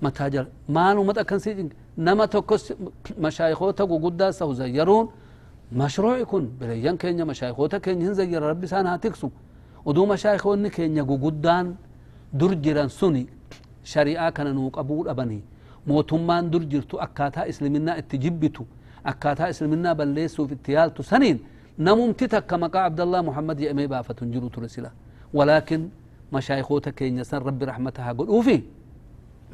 mataa 0.00 0.30
jala 0.30 0.48
maalumat 0.68 1.18
akkansi 1.18 1.70
nama 1.96 2.26
tokkos 2.26 2.72
mashaayikoota 3.18 3.86
guguddaa 3.86 4.32
sahu 4.32 4.54
zayyaruun 4.54 5.08
mashruuci 5.72 6.24
kun 6.24 6.46
bireyyan 6.60 6.96
keenya 6.98 7.24
mashaayikoota 7.26 7.80
keenya 7.80 8.04
hin 8.06 8.14
zayyara 8.14 8.48
rabbi 8.48 8.66
isaan 8.66 8.86
haa 8.86 8.98
tiksu 8.98 9.30
uduu 9.86 10.06
mashaayikoonni 10.06 10.70
keenya 10.70 11.04
guguddaan 11.04 11.76
dur 12.32 12.54
jiran 12.64 12.88
suni 12.88 13.28
shari'aa 13.84 14.32
kana 14.32 14.52
nuu 14.52 14.70
qabuu 14.70 15.04
dhabanii 15.04 15.42
mootummaan 15.90 16.50
dur 16.52 16.62
jirtu 16.72 16.94
akkaataa 17.06 17.46
islaminaa 17.52 17.96
itti 18.02 18.16
jibbitu 18.24 18.62
akkaataa 19.12 19.48
islaminaa 19.54 19.94
balleessuuf 20.00 20.52
itti 20.56 20.72
yaaltu 20.76 21.02
saniin 21.10 21.38
namumti 21.86 22.28
takka 22.34 22.54
maqaa 22.64 22.84
abdallah 22.90 23.20
muhammad 23.28 23.58
jedhamee 23.62 23.88
baafatu 23.94 24.20
hin 24.24 24.32
jiru 24.34 24.48
ture 24.54 24.68
sila 24.74 24.90
walaakin 25.38 25.82
mashaayikoota 26.36 26.92
keenya 26.98 27.24
san 27.30 27.42
rabbi 27.48 27.64
rahmata 27.72 28.02
haa 28.06 28.14
godhuufi 28.20 28.56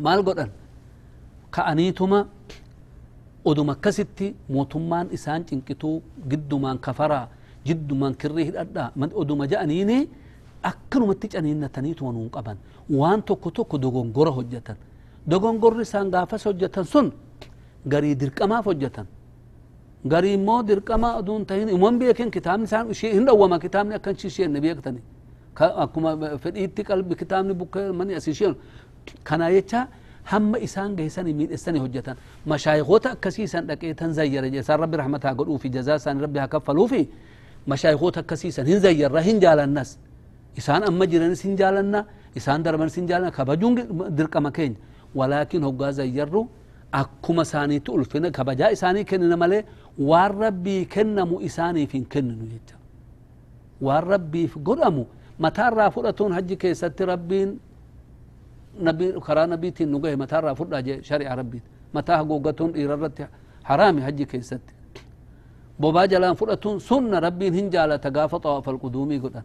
maal 0.06 0.22
godhan 0.28 0.50
ka'aniituma 1.56 2.18
oduma 3.50 3.72
akkasitti 3.76 4.26
mootummaan 4.54 5.06
isaan 5.16 5.42
cinqituu 5.48 5.96
giddumaan 6.30 6.78
kafaraa 6.86 7.26
jiddumaan 7.68 8.14
kirrii 8.20 8.44
hidhadhaa 8.50 8.88
oduma 9.22 9.44
ja'aniini 9.52 9.98
akkanumatti 10.70 11.26
caniinnataniituma 11.34 12.10
nuun 12.16 12.30
qaban 12.36 12.56
waan 13.00 13.20
tokko 13.28 13.50
tokko 13.58 13.76
dogongora 13.84 14.30
hojjetan 14.38 14.76
dogongorri 15.30 15.82
isaan 15.82 16.10
gaafas 16.10 16.44
hojjetan 16.46 16.84
sun 16.84 17.12
garii 17.86 18.14
dirqamaaf 18.20 18.64
hojjetan 18.66 19.06
garii 20.12 20.34
immoo 20.34 20.62
dirqama 20.68 21.08
aduun 21.20 21.44
tahin 21.44 21.68
iman 21.68 21.98
beeken 22.00 22.30
kitaabni 22.30 22.64
isaan 22.64 22.90
ishee 22.90 23.12
hin 23.14 23.24
dhawwama 23.26 23.58
kitaabni 23.58 23.94
akkan 23.94 24.14
isheen 24.30 24.52
beektani 24.62 25.00
akkuma 25.84 26.10
fedhiitti 26.44 26.82
qalbi 26.84 27.14
kitaabni 27.16 27.54
bukkee 27.60 27.90
mani 27.92 28.14
as 28.14 28.28
isheen 28.28 28.54
kana 29.24 29.50
jecha 29.50 29.88
hamma 30.32 30.58
isaan 30.58 30.96
geessani 30.96 31.32
miidhessani 31.34 31.78
hojjetan 31.84 32.16
mashaayikoota 32.46 33.10
akkasiisan 33.16 33.66
dhaqeetan 33.68 34.12
zayyara 34.12 34.46
isaan 34.46 34.80
rabbi 34.80 34.96
rahmataa 35.02 35.34
godhuufi 35.34 35.68
jazaa 35.76 35.96
isaanii 36.00 36.22
rabbi 36.26 36.38
haa 36.38 36.48
kaffaluufi 36.48 37.02
mashaayikoota 37.66 38.20
akkasiisan 38.20 38.66
hin 38.66 38.78
zayyarra 38.80 39.20
hin 39.20 39.40
jaalannas 39.44 39.98
isaan 40.56 40.82
amma 40.88 41.06
jiranis 41.06 41.44
hin 41.44 41.56
jaalanna 41.56 42.04
isaan 42.40 42.62
darbanis 42.64 42.96
hin 42.96 43.06
jaalanna 43.08 43.30
kabajuun 43.38 43.74
dirqama 44.18 44.50
keenya 44.52 44.76
ولكن 45.14 45.64
هو 45.64 45.90
زيرو 45.90 46.42
أكما 46.94 47.44
ساني 47.52 47.78
تؤلفنا 47.86 48.28
كبجاء 48.36 48.74
ساني 48.82 49.04
كننا 49.04 49.36
ملي 49.42 49.64
وان 49.98 50.30
ربي 50.42 50.84
كنمو 50.84 51.36
إساني 51.46 51.86
فين 51.90 52.04
كننو 52.12 52.44
يجا 52.54 52.76
وان 53.86 54.02
ربي 54.12 54.42
في 54.52 54.58
قدمو 54.68 55.04
متى 55.44 55.62
رافضتون 55.78 56.30
حج 56.36 56.50
كيست 56.62 56.98
ربين؟ 57.02 57.48
نبي 58.86 59.06
خرا 59.26 59.46
نبي 59.52 59.70
تين 59.76 59.92
نجاه 59.92 60.14
متى 60.22 60.36
رافض 60.36 60.70
شريع 61.08 61.34
ربي 61.40 61.60
متى 61.94 62.12
حقوقتون 62.20 62.70
إيررت 62.78 63.18
حرامي 63.68 64.00
حج 64.06 64.20
كيست. 64.22 64.64
بوبا 65.80 66.04
جلان 66.12 66.34
فرأتون 66.38 66.78
سنة 66.88 67.18
ربين 67.26 67.52
هنجالة 67.58 67.96
تقافة 68.06 68.60
فالقدومي 68.64 69.18
قدن. 69.24 69.42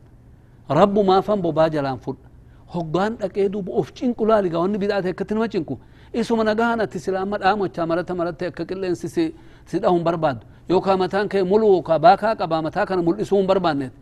رب 0.79 0.95
ما 1.09 1.17
فهم 1.25 1.41
بوبا 1.45 1.65
جلان 1.75 1.97
فرأ 2.05 2.28
hoggaan 2.73 3.17
dhaqee 3.17 3.49
of 3.79 3.93
cinqu 3.93 4.25
laaliga 4.25 4.59
wanni 4.59 4.77
bid'aate 4.77 5.09
akkatti 5.13 5.33
nama 5.33 5.47
cinqu 5.47 5.77
isuma 6.13 6.43
nagahan 6.43 6.81
ati 6.81 6.99
silaama 6.99 7.37
dhaamochaa 7.37 7.85
marata 7.85 8.15
maratte 8.15 8.43
akka 8.47 8.65
qilleensi 8.65 9.09
si 9.09 9.33
si 9.65 9.79
dhahun 9.79 10.03
barbaaddu 10.03 10.45
yookaa 10.69 10.97
mataan 10.97 11.27
kee 11.29 11.43
mulu 11.43 11.67
yookaa 11.75 11.99
baakaa 11.99 12.35
qabaa 12.35 12.61
mataa 12.61 12.85
kana 12.85 13.01
mul'isuu 13.01 13.37
hin 13.37 13.47
barbaanneet 13.47 13.93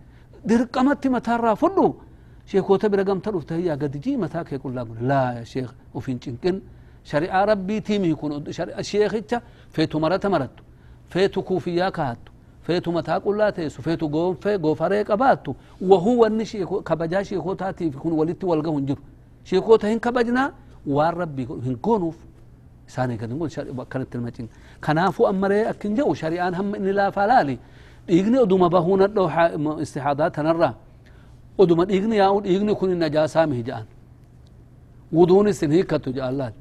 dirqamatti 0.50 1.10
mataarraa 1.10 1.56
fudhu 1.56 1.88
sheekota 2.46 2.90
bira 2.90 3.04
gamta 3.04 3.32
dhufte 3.32 3.60
yaa 3.68 3.76
gadi 3.76 4.00
jii 4.00 4.18
mataa 4.18 4.44
kee 4.44 4.60
qullaa 4.64 4.86
gune 4.86 5.02
laa 5.12 5.44
sheekh 5.52 5.72
ufin 5.94 6.20
cinqin 6.20 6.62
shari'aa 7.04 7.46
rabbii 7.52 7.82
tiimii 7.82 8.16
kun 8.16 8.32
sheekicha 8.90 9.42
feetu 9.76 10.00
marata 10.00 10.30
marattu 10.30 10.64
feetu 11.14 11.44
kuufiyyaa 11.44 11.92
kahattu 11.92 12.32
فيتو 12.68 12.92
متا 12.92 13.18
قولا 13.24 13.50
تيس 13.50 13.82
فيتو 13.86 14.08
غوم 14.14 14.34
في 14.44 14.56
غوفاري 14.56 15.02
قباتو 15.10 15.54
وهو 15.90 16.26
النشي 16.26 16.66
كبجا 16.66 17.24
شيخو 17.30 17.54
تاتي 17.54 17.92
في 17.92 17.98
كون 17.98 18.12
ولتي 18.20 18.46
ولغه 18.46 18.70
هنجر 18.78 19.00
شيخو 19.50 19.76
تهن 19.82 20.00
كبجنا 20.06 20.44
وربي 20.96 21.44
هن 21.68 21.76
كونوف 21.86 22.18
ساني 22.88 23.18
كن 23.18 23.30
نقول 23.30 23.52
شاري 23.52 23.72
كانت 23.92 24.16
المتين 24.16 24.48
كنافو 24.84 25.30
امري 25.32 25.70
اكنجو 25.70 26.14
شريان 26.22 26.54
هم 26.60 26.76
ان 26.76 26.88
لا 26.98 27.10
فلالي 27.10 27.58
ديغني 28.08 28.38
ودوما 28.40 28.68
بهون 28.68 29.02
الدوحه 29.08 29.46
استحاضات 29.84 30.36
تنرا. 30.36 30.72
ودوما 31.58 31.84
ديغني 31.92 32.16
ياو 32.22 32.40
ديغني 32.40 32.74
كون 32.80 32.92
النجاسه 32.92 33.46
مهجان 33.52 33.86
ودون 35.18 35.52
سنيكتو 35.60 36.12
جالات 36.18 36.54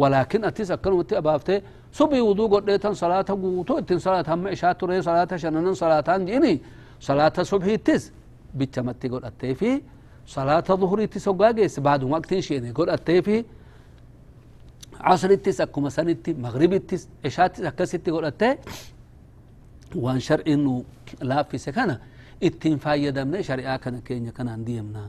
ولكن 0.00 0.44
اتسكن 0.44 0.92
وتي 0.98 1.18
ابافته 1.18 1.56
صبي 1.92 2.20
وضوء 2.20 2.48
قديت 2.54 2.84
إيه 2.86 2.92
صلاة 2.92 3.28
قوتو 3.28 3.78
إتن 3.78 3.98
صلاة 3.98 4.24
هم 4.28 4.46
إشات 4.46 4.84
ري 4.84 5.02
صلاة 5.02 5.36
شنن 5.36 5.74
صلاة 5.74 6.08
جيني 6.28 6.54
صلاة 7.00 7.36
صبح 7.50 7.74
تز 7.86 8.12
بيتمتي 8.54 9.08
قد 9.08 9.24
أتفي 9.24 9.82
صلاة 10.26 10.68
ظهر 10.82 11.04
تز 11.04 11.28
وقاقس 11.28 11.80
بعد 11.80 12.02
وقت 12.04 12.34
شيني 12.34 12.70
قد 12.70 12.88
أتفي 12.88 13.44
عصر 15.00 15.34
تز 15.34 15.60
أكو 15.60 15.80
مسان 15.80 16.22
تز 16.22 16.34
مغرب 16.44 16.72
تز 16.88 17.08
إشات 17.26 17.60
أكس 17.60 17.90
تز 17.90 18.12
قد 18.14 18.24
أتفي 18.24 18.58
وان 19.94 20.20
شرع 20.20 20.44
إنو 20.48 20.84
لا 21.22 21.42
في 21.42 21.58
سكانة. 21.58 22.00
إتن 22.42 22.76
فايدة 22.76 23.24
من 23.24 23.42
شريعة 23.42 23.76
كان 23.76 24.00
كينيا 24.00 24.30
كان 24.30 24.48
عنديمنا 24.48 25.04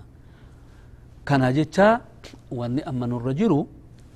كان 1.26 1.54
جيتا 1.54 2.02
واني 2.52 2.90
أمن 2.90 3.12
الرجل 3.18 3.66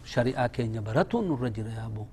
شريعة 0.06 0.48
كينيا 0.48 0.82
براتو 0.86 1.22
نرجل 1.22 1.68
يا 1.68 1.86
أبو 1.86 2.06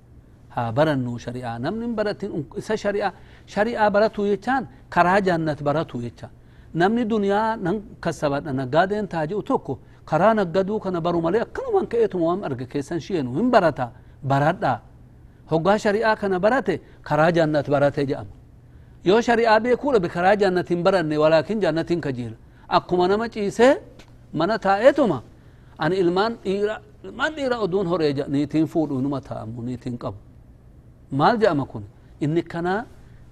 namni 1.65 1.87
baratin 1.99 2.31
isa 2.57 2.73
shari'aa 2.83 3.11
shari'aa 3.53 3.89
baratuu 3.95 4.25
jechaan 4.31 4.63
karaa 4.89 5.19
jaannat 5.27 5.59
baratuu 5.67 6.01
jecha 6.05 6.29
namni 6.73 7.03
duniyaa 7.11 7.55
nan 7.65 7.75
kasabadha 8.03 8.51
naggaadeen 8.59 9.07
taa 9.13 9.25
ji'u 9.29 9.41
tokko 9.49 9.73
karaa 10.09 10.33
naggaduu 10.39 10.79
kana 10.79 10.99
baru 11.05 11.19
malee 11.25 11.41
akkanumaan 11.47 11.87
ka'eetuma 11.91 12.25
waan 12.29 12.41
arga 12.47 12.65
keessan 12.73 12.99
shi'enu 13.05 13.29
hin 13.37 13.47
barata 13.55 13.85
baradha 14.31 14.73
hoggaa 15.51 15.77
shari'aa 15.85 16.15
kana 16.21 16.37
barate 16.45 16.75
karaa 17.07 17.31
jaannat 17.37 17.67
barate 17.73 18.01
jedhama 18.09 18.31
yoo 19.09 19.21
shari'aa 19.27 19.59
beekuu 19.65 19.91
dhabe 19.95 20.09
karaa 20.15 20.35
jaannat 20.41 20.67
hin 20.73 20.81
baranne 20.85 21.15
walaakin 21.23 21.59
jaannatin 21.63 21.99
kajiila 22.05 22.37
akkuma 22.77 23.07
nama 23.11 23.25
ciisee 23.33 23.73
mana 24.39 24.55
taa'eetuma 24.67 25.17
ani 25.83 25.95
ilmaan 26.03 26.33
dhiira 26.45 26.75
ilmaan 27.05 27.31
dhiira 27.37 27.55
oduun 27.65 27.87
horee 27.91 28.13
niitiin 28.35 28.67
fuudhu 28.73 28.99
inuma 29.01 29.19
taa'amu 29.29 29.61
niitiin 29.67 29.97
qabu 30.03 30.17
مال 31.11 31.39
جاما 31.39 31.65
كون 31.65 31.83
إن 32.23 32.39
كنا 32.39 32.85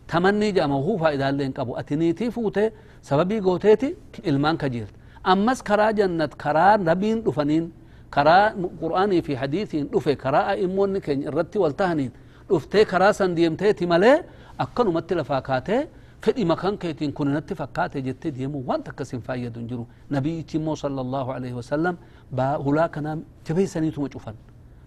تمني 0.07 0.51
جاما 0.51 0.75
هو 0.75 0.97
فائدة 0.97 1.29
لين 1.29 1.51
كابو 1.51 1.75
أتنيتي 1.75 2.31
فوتة 2.31 2.71
سببي 3.01 3.39
قوتيتي 3.39 3.95
إلمان 4.27 4.57
كجير 4.57 4.88
أمس 5.27 5.62
كرا 5.62 5.91
جنة 5.91 6.25
كرا 6.25 6.77
نبين 6.77 7.23
دفنين 7.23 7.71
كرا 8.13 8.38
قرآني 8.81 9.21
في 9.21 9.38
حديثين 9.38 9.89
دفة 9.93 10.13
كرا 10.13 10.53
إموني 10.63 10.99
كن 10.99 11.29
رتي 11.29 11.59
والتهنين. 11.59 12.12
دفتة 12.49 12.83
كرا 12.83 13.12
سنديم 13.12 13.55
تيتي 13.55 13.86
ملي 13.86 14.23
أكنو 14.59 14.91
متل 14.91 15.25
فاكاته 15.25 15.88
فدي 16.21 16.45
مكان 16.45 16.77
كيتين 16.77 17.12
كن 17.12 17.33
نتفقات 17.33 17.97
جت 17.97 18.27
ديمو. 18.27 18.63
وانت 18.67 18.89
كسين 18.97 19.19
فايدون 19.19 19.67
جرو. 19.67 19.86
نبي 20.12 20.43
تيمو 20.49 20.75
صلى 20.75 21.01
الله 21.01 21.33
عليه 21.33 21.53
وسلم 21.53 21.95
با 22.31 22.45
هلاك 22.65 22.97
نام 22.97 23.23
جبي 23.47 23.65
سنيتو 23.65 24.01
مجوفن. 24.01 24.36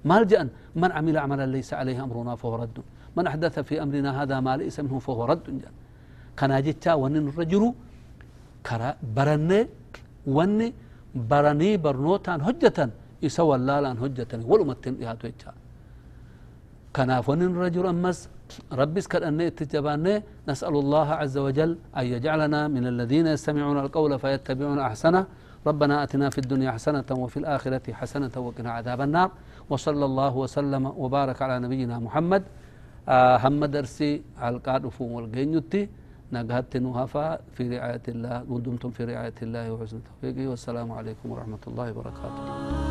ما 0.09 0.17
من 0.81 0.91
عمل 0.97 1.17
عملا 1.25 1.47
ليس 1.55 1.71
عليه 1.81 1.99
أمرنا 2.07 2.33
فهو 2.41 2.55
رد. 2.63 2.79
من 3.17 3.25
أحدث 3.31 3.55
في 3.69 3.75
أمرنا 3.85 4.11
هذا 4.21 4.37
ما 4.47 4.53
ليس 4.61 4.77
منه 4.85 4.97
فهو 5.07 5.23
رد. 5.33 5.47
كان 6.39 6.53
جتا 6.67 6.93
ونن 7.03 7.27
الرجل 7.33 7.63
كرا 8.67 8.91
برن 9.17 9.51
ون 10.37 10.61
برني 11.31 11.71
برنوتا 11.85 12.33
حجة 12.47 12.79
يسوى 13.25 13.55
اللالا 13.61 13.91
حجة 14.03 14.33
ولمتن 14.51 14.95
يا 15.05 15.13
إتا 15.17 15.53
كان 16.95 17.11
فنن 17.27 17.51
الرجل 17.57 17.85
أمس 17.95 18.19
ربس 18.81 19.05
كالأن 19.13 19.41
اتجابان 19.51 20.07
نسأل 20.49 20.75
الله 20.85 21.09
عز 21.21 21.37
وجل 21.47 21.71
أن 21.99 22.05
يجعلنا 22.15 22.61
من 22.75 22.85
الذين 22.93 23.27
يستمعون 23.35 23.79
القول 23.85 24.13
فيتبعون 24.23 24.79
أحسنه. 24.89 25.23
ربنا 25.67 26.03
أتنا 26.03 26.31
في 26.31 26.39
الدنيا 26.39 26.71
حسنة 26.71 27.05
وفي 27.11 27.37
الآخرة 27.37 27.93
حسنة 27.93 28.31
وقنا 28.37 28.71
عذاب 28.71 29.01
النار. 29.01 29.31
وصلى 29.71 30.05
الله 30.05 30.37
وسلم 30.37 30.87
وبارك 30.87 31.43
على 31.43 31.59
نبينا 31.59 31.99
محمد. 31.99 32.43
آه 33.09 33.37
هم 33.37 33.65
درسي 33.65 34.23
على 34.39 34.57
القادف 34.57 35.01
والقينيتي 35.01 35.89
نقهت 36.33 36.77
نهفا 36.77 37.39
في 37.55 37.63
رعاية 37.79 38.07
الله. 38.09 38.45
ودمتم 38.49 38.91
في 38.91 39.05
رعاية 39.05 39.39
الله 39.43 39.73
وحسن 39.73 40.01
توفيقه. 40.09 40.49
والسلام 40.49 40.93
عليكم 40.93 41.31
ورحمة 41.31 41.63
الله 41.67 41.91
وبركاته. 41.91 42.86